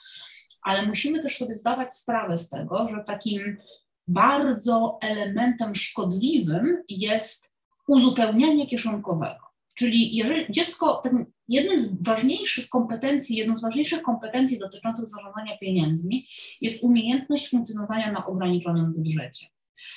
[0.66, 3.56] ale musimy też sobie zdawać sprawę z tego, że takim
[4.08, 7.52] bardzo elementem szkodliwym jest
[7.88, 9.46] uzupełnianie kieszonkowego.
[9.74, 11.26] Czyli jeżeli dziecko, ten,
[11.76, 16.28] z ważniejszych kompetencji, jedną z ważniejszych kompetencji dotyczących zarządzania pieniędzmi
[16.60, 19.46] jest umiejętność funkcjonowania na ograniczonym budżecie.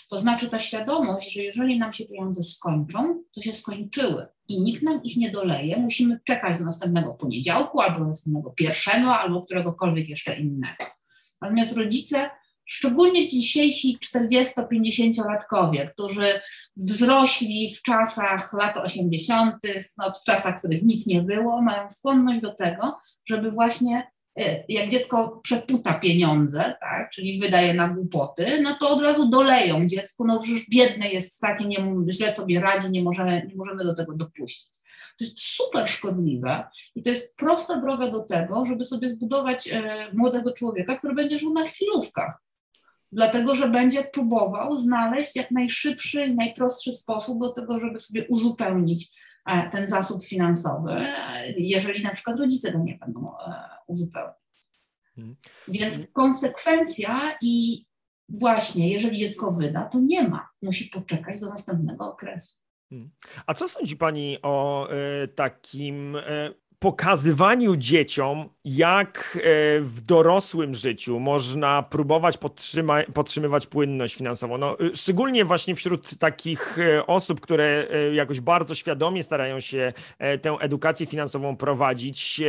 [0.09, 4.83] To znaczy ta świadomość, że jeżeli nam się pieniądze skończą, to się skończyły i nikt
[4.83, 10.09] nam ich nie doleje, musimy czekać do następnego poniedziałku albo do następnego pierwszego albo któregokolwiek
[10.09, 10.85] jeszcze innego.
[11.41, 12.29] Natomiast rodzice,
[12.65, 16.41] szczególnie dzisiejsi 40-50-latkowie, którzy
[16.77, 19.55] wzrośli w czasach lat 80.,
[19.97, 24.11] no, w czasach, w których nic nie było, mają skłonność do tego, żeby właśnie
[24.69, 30.25] jak dziecko przeputa pieniądze, tak, czyli wydaje na głupoty, no to od razu doleją dziecku,
[30.25, 31.77] no przecież biedne jest takie, nie,
[32.09, 34.69] źle sobie radzi, nie możemy, nie możemy do tego dopuścić.
[35.17, 36.63] To jest super szkodliwe
[36.95, 39.81] i to jest prosta droga do tego, żeby sobie zbudować e,
[40.13, 42.41] młodego człowieka, który będzie żył na chwilówkach.
[43.11, 49.11] Dlatego, że będzie próbował znaleźć jak najszybszy i najprostszy sposób do tego, żeby sobie uzupełnić
[49.49, 51.05] E, ten zasób finansowy,
[51.57, 53.31] jeżeli na przykład rodzice go nie będą
[53.89, 54.35] e, uzupełniać.
[55.15, 55.35] Hmm.
[55.67, 57.85] Więc konsekwencja i
[58.29, 60.49] właśnie, jeżeli dziecko wyda, to nie ma.
[60.61, 62.55] Musi poczekać do następnego okresu.
[62.89, 63.11] Hmm.
[63.45, 64.87] A co sądzi Pani o
[65.23, 69.41] y, takim y, pokazywaniu dzieciom, jak e,
[69.81, 74.57] w dorosłym życiu można próbować podtrzyma- podtrzymywać płynność finansową.
[74.57, 79.93] No, y, szczególnie właśnie wśród takich e, osób, które e, jakoś bardzo świadomie starają się
[80.41, 82.41] tę edukację finansową prowadzić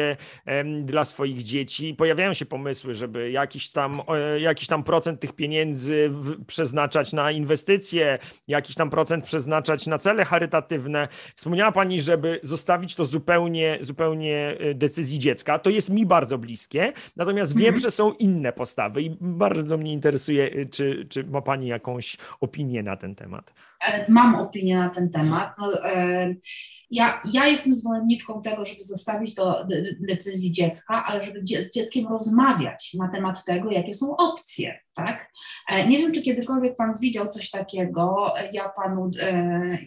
[0.83, 1.95] dla swoich dzieci.
[1.95, 4.03] Pojawiają się pomysły, żeby jakiś tam,
[4.39, 6.11] jakiś tam procent tych pieniędzy
[6.47, 8.19] przeznaczać na inwestycje,
[8.49, 11.09] jakiś tam procent przeznaczać na cele charytatywne.
[11.35, 15.59] Wspomniała Pani, żeby zostawić to zupełnie, zupełnie y, decyzji dziecka.
[15.59, 17.83] To jest mi bardzo bliskie, natomiast wiem, mhm.
[17.83, 22.83] że są inne postawy i bardzo mnie interesuje, y, czy, czy ma Pani jakąś opinię
[22.83, 23.55] na ten temat.
[23.89, 25.55] E, mam opinię na ten temat.
[25.59, 26.35] No, e,
[26.91, 29.67] ja, ja jestem zwolenniczką tego, żeby zostawić to
[30.01, 35.33] decyzji dziecka, ale żeby z dzieckiem rozmawiać na temat tego, jakie są opcje, tak?
[35.69, 38.33] E, nie wiem, czy kiedykolwiek Pan widział coś takiego.
[38.53, 39.11] Ja Panu,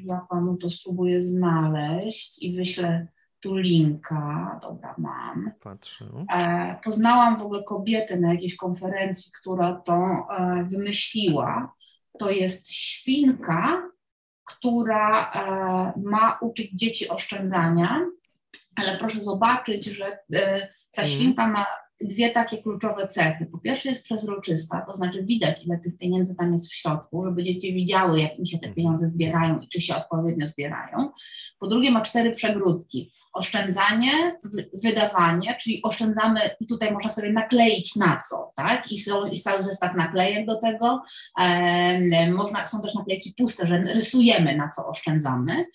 [0.09, 3.07] ja panu to spróbuję znaleźć i wyślę
[3.44, 5.52] tu linka, dobra, mam.
[5.64, 6.06] Patrzę.
[6.34, 11.74] E, poznałam w ogóle kobietę na jakiejś konferencji, która to e, wymyśliła.
[12.20, 13.89] To jest świnka,
[14.44, 18.06] która e, ma uczyć dzieci oszczędzania,
[18.76, 21.08] ale proszę zobaczyć, że e, ta mhm.
[21.08, 21.66] świnka ma
[22.02, 23.46] dwie takie kluczowe cechy.
[23.46, 27.44] Po pierwsze jest przezroczysta, to znaczy widać, ile tych pieniędzy tam jest w środku, żeby
[27.44, 28.76] dzieci widziały, jak im się te mhm.
[28.76, 31.10] pieniądze zbierają i czy się odpowiednio zbierają.
[31.60, 34.39] Po drugie ma cztery przegródki oszczędzanie,
[34.84, 38.91] wydawanie, czyli oszczędzamy, i tutaj można sobie nakleić na co, tak?
[38.91, 41.03] I są i cały zestaw naklejek do tego.
[41.39, 45.65] E, można, są też naklejki puste, że rysujemy na co oszczędzamy.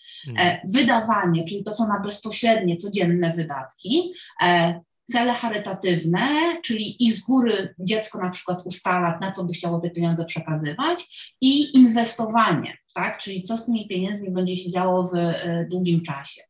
[0.41, 4.13] E, wydawanie, czyli to, co na bezpośrednie, codzienne wydatki.
[4.43, 4.81] E,
[5.11, 6.29] cele charytatywne,
[6.65, 11.35] czyli i z góry dziecko na przykład ustala, na co by chciało te pieniądze przekazywać,
[11.41, 13.19] i inwestowanie tak?
[13.19, 16.43] Czyli co z tymi pieniędzmi będzie się działo w e, długim czasie.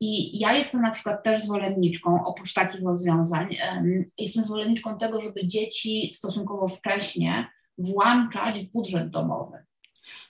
[0.00, 3.48] I ja jestem na przykład też zwolenniczką, oprócz takich rozwiązań,
[4.18, 9.64] jestem zwolenniczką tego, żeby dzieci stosunkowo wcześnie włączać w budżet domowy.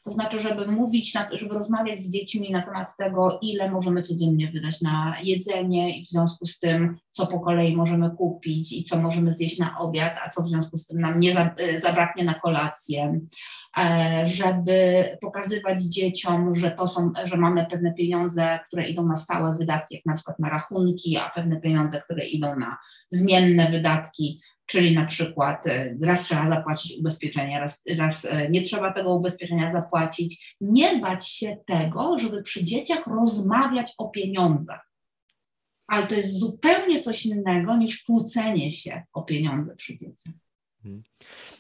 [0.05, 4.81] To znaczy, żeby mówić, żeby rozmawiać z dziećmi na temat tego, ile możemy codziennie wydać
[4.81, 9.33] na jedzenie i w związku z tym, co po kolei możemy kupić i co możemy
[9.33, 13.20] zjeść na obiad, a co w związku z tym nam nie y, zabraknie na kolację,
[13.79, 19.57] e, żeby pokazywać dzieciom, że to są, że mamy pewne pieniądze, które idą na stałe
[19.59, 22.77] wydatki, jak na przykład na rachunki, a pewne pieniądze, które idą na
[23.11, 28.92] zmienne wydatki, Czyli na przykład e, raz trzeba zapłacić ubezpieczenie, raz, raz e, nie trzeba
[28.92, 30.56] tego ubezpieczenia zapłacić.
[30.60, 34.90] Nie bać się tego, żeby przy dzieciach rozmawiać o pieniądzach.
[35.86, 40.34] Ale to jest zupełnie coś innego niż kłócenie się o pieniądze przy dzieciach.
[40.85, 41.03] Hmm.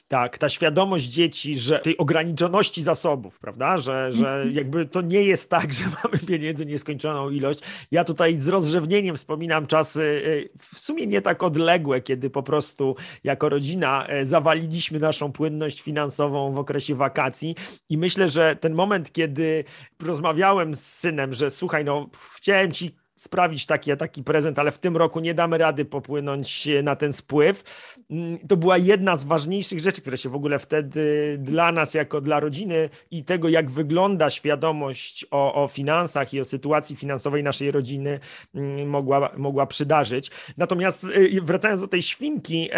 [0.08, 4.54] Tak, ta świadomość dzieci, że tej ograniczoności zasobów, prawda, że, że mhm.
[4.54, 7.60] jakby to nie jest tak, że mamy pieniędzy nieskończoną ilość.
[7.90, 12.96] Ja tutaj z rozrzewnieniem wspominam czasy y, w sumie nie tak odległe, kiedy po prostu
[13.24, 17.54] jako rodzina e, zawaliliśmy naszą płynność finansową w okresie wakacji
[17.88, 19.64] i myślę, że ten moment, kiedy
[20.02, 24.96] rozmawiałem z synem, że słuchaj, no chciałem ci sprawić taki, taki prezent, ale w tym
[24.96, 27.64] roku nie damy rady popłynąć na ten spływ.
[28.10, 32.20] Mm, to była jedna z ważniejszych rzeczy, które się w ogóle wtedy dla nas, jako
[32.20, 37.70] dla rodziny i tego, jak wygląda świadomość o, o finansach i o sytuacji finansowej naszej
[37.70, 38.20] rodziny,
[38.54, 40.30] mm, mogła, mogła przydarzyć.
[40.56, 42.70] Natomiast y, wracając do tej świnki,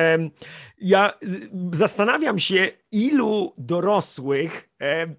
[0.81, 1.13] ja
[1.73, 4.69] zastanawiam się, ilu dorosłych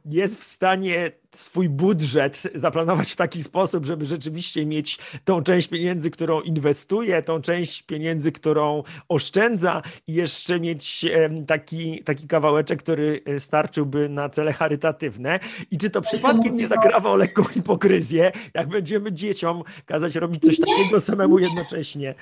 [0.05, 6.11] jest w stanie swój budżet zaplanować w taki sposób, żeby rzeczywiście mieć tą część pieniędzy,
[6.11, 11.05] którą inwestuje, tą część pieniędzy, którą oszczędza i jeszcze mieć
[11.47, 15.39] taki, taki kawałeczek, który e, starczyłby na cele charytatywne.
[15.71, 20.59] I czy to przypadkiem nie zagrawa o lekką hipokryzję, jak będziemy dzieciom kazać robić coś
[20.59, 22.15] takiego samemu jednocześnie,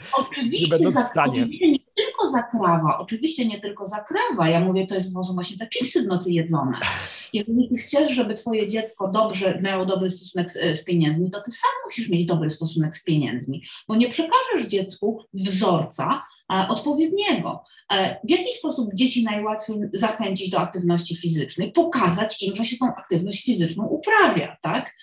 [0.62, 1.48] nie będąc w stanie?
[1.48, 1.75] Tylko
[2.36, 6.80] zakrawa, oczywiście nie tylko zakrawa, ja mówię, to jest właśnie te chipsy w nocy jedzone.
[7.34, 11.52] Jeżeli ty chcesz, żeby twoje dziecko dobrze miało dobry stosunek z, z, pieniędzmi, to ty
[11.52, 17.64] sam musisz mieć dobry stosunek z pieniędzmi, bo nie przekażesz dziecku wzorca, E, odpowiedniego.
[17.94, 21.72] E, w jaki sposób dzieci najłatwiej zachęcić do aktywności fizycznej?
[21.72, 24.94] Pokazać im, że się tą aktywność fizyczną uprawia, tak?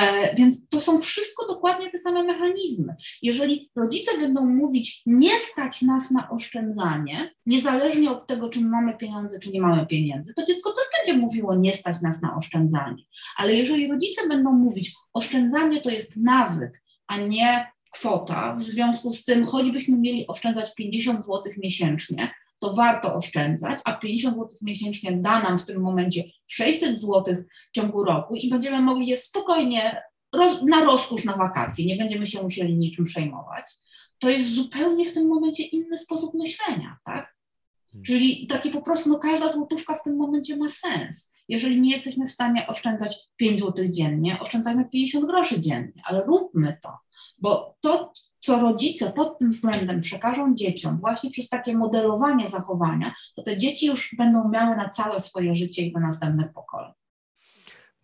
[0.00, 2.94] E, więc to są wszystko dokładnie te same mechanizmy.
[3.22, 9.38] Jeżeli rodzice będą mówić, nie stać nas na oszczędzanie, niezależnie od tego, czy mamy pieniądze,
[9.38, 13.02] czy nie mamy pieniędzy, to dziecko też będzie mówiło, nie stać nas na oszczędzanie.
[13.36, 19.24] Ale jeżeli rodzice będą mówić, oszczędzanie to jest nawyk, a nie kwota, w związku z
[19.24, 25.42] tym, choćbyśmy mieli oszczędzać 50 zł miesięcznie, to warto oszczędzać, a 50 zł miesięcznie da
[25.42, 30.02] nam w tym momencie 600 zł w ciągu roku i będziemy mogli je spokojnie
[30.34, 33.64] roz, na rozkusz na wakacje, nie będziemy się musieli niczym przejmować.
[34.18, 37.34] To jest zupełnie w tym momencie inny sposób myślenia, tak?
[37.92, 38.04] Hmm.
[38.04, 41.32] Czyli taki po prostu, no każda złotówka w tym momencie ma sens.
[41.48, 46.78] Jeżeli nie jesteśmy w stanie oszczędzać 5 zł dziennie, oszczędzajmy 50 groszy dziennie, ale róbmy
[46.82, 46.90] to.
[47.44, 53.42] Bo to, co rodzice pod tym względem przekażą dzieciom, właśnie przez takie modelowanie zachowania, to
[53.42, 56.92] te dzieci już będą miały na całe swoje życie i do następnych pokoleń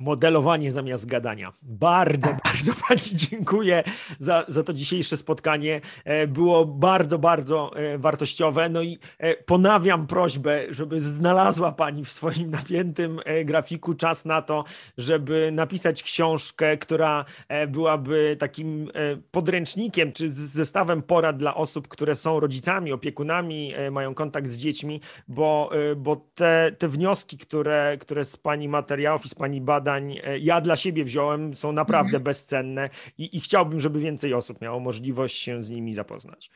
[0.01, 1.53] modelowanie zamiast gadania.
[1.63, 2.41] Bardzo, tak.
[2.45, 3.85] bardzo Pani dziękuję
[4.19, 5.81] za, za to dzisiejsze spotkanie.
[6.05, 8.69] E, było bardzo, bardzo e, wartościowe.
[8.69, 14.65] No i e, ponawiam prośbę, żeby znalazła Pani w swoim napiętym grafiku czas na to,
[14.99, 17.25] żeby napisać książkę, która
[17.69, 18.91] byłaby takim
[19.31, 25.71] podręcznikiem czy zestawem porad dla osób, które są rodzicami, opiekunami, mają kontakt z dziećmi, bo,
[25.97, 30.39] bo te, te wnioski, które, które z Pani materiałów i z Pani badań, badań e,
[30.39, 32.23] ja dla siebie wziąłem, są naprawdę mhm.
[32.23, 36.51] bezcenne i, i chciałbym, żeby więcej osób miało możliwość się z nimi zapoznać.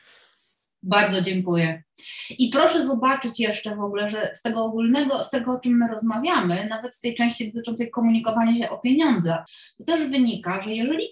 [0.83, 1.83] Bardzo dziękuję.
[2.29, 5.87] I proszę zobaczyć jeszcze w ogóle, że z tego ogólnego, z tego o czym my
[5.87, 9.45] rozmawiamy, nawet z tej części dotyczącej komunikowania się o pieniądzach,
[9.77, 11.07] to też wynika, że jeżeli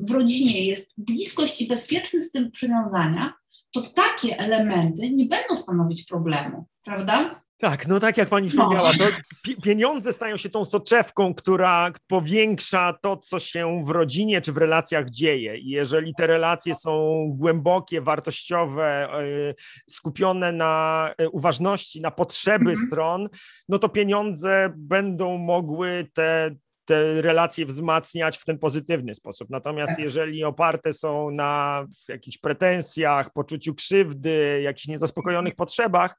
[0.00, 3.32] w rodzinie jest bliskość i bezpieczny styl przywiązania,
[3.72, 7.45] to takie elementy nie będą stanowić problemu, prawda?
[7.58, 9.04] Tak, no tak jak pani wspomniała, no.
[9.04, 14.56] to pieniądze stają się tą soczewką, która powiększa to, co się w rodzinie czy w
[14.56, 15.58] relacjach dzieje.
[15.58, 19.54] I jeżeli te relacje są głębokie, wartościowe, e,
[19.90, 22.86] skupione na e, uważności, na potrzeby mhm.
[22.86, 23.28] stron,
[23.68, 29.50] no to pieniądze będą mogły te, te relacje wzmacniać w ten pozytywny sposób.
[29.50, 29.98] Natomiast tak.
[29.98, 36.16] jeżeli oparte są na jakichś pretensjach, poczuciu krzywdy, jakichś niezaspokojonych potrzebach,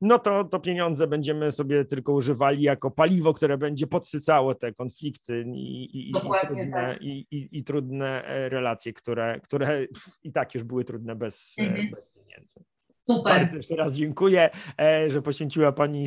[0.00, 5.44] no to, to pieniądze będziemy sobie tylko używali jako paliwo, które będzie podsycało te konflikty
[5.54, 6.98] i, i, i, trudne, tak.
[7.02, 9.86] i, trudne e, relacje, które, które
[10.22, 11.90] i tak już były trudne bez, e, mhm.
[11.90, 12.64] bez pieniędzy.
[13.06, 13.32] Super.
[13.32, 16.04] Bardzo jeszcze raz dziękuję, e, że poświęciła Pani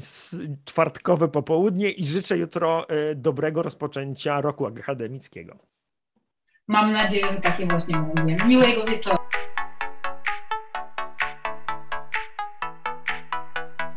[0.66, 5.58] czwartkowe popołudnie i życzę jutro dobrego rozpoczęcia roku akademickiego.
[6.68, 8.46] Mam nadzieję, że takie właśnie będzie.
[8.46, 9.17] Miłego wieczoru.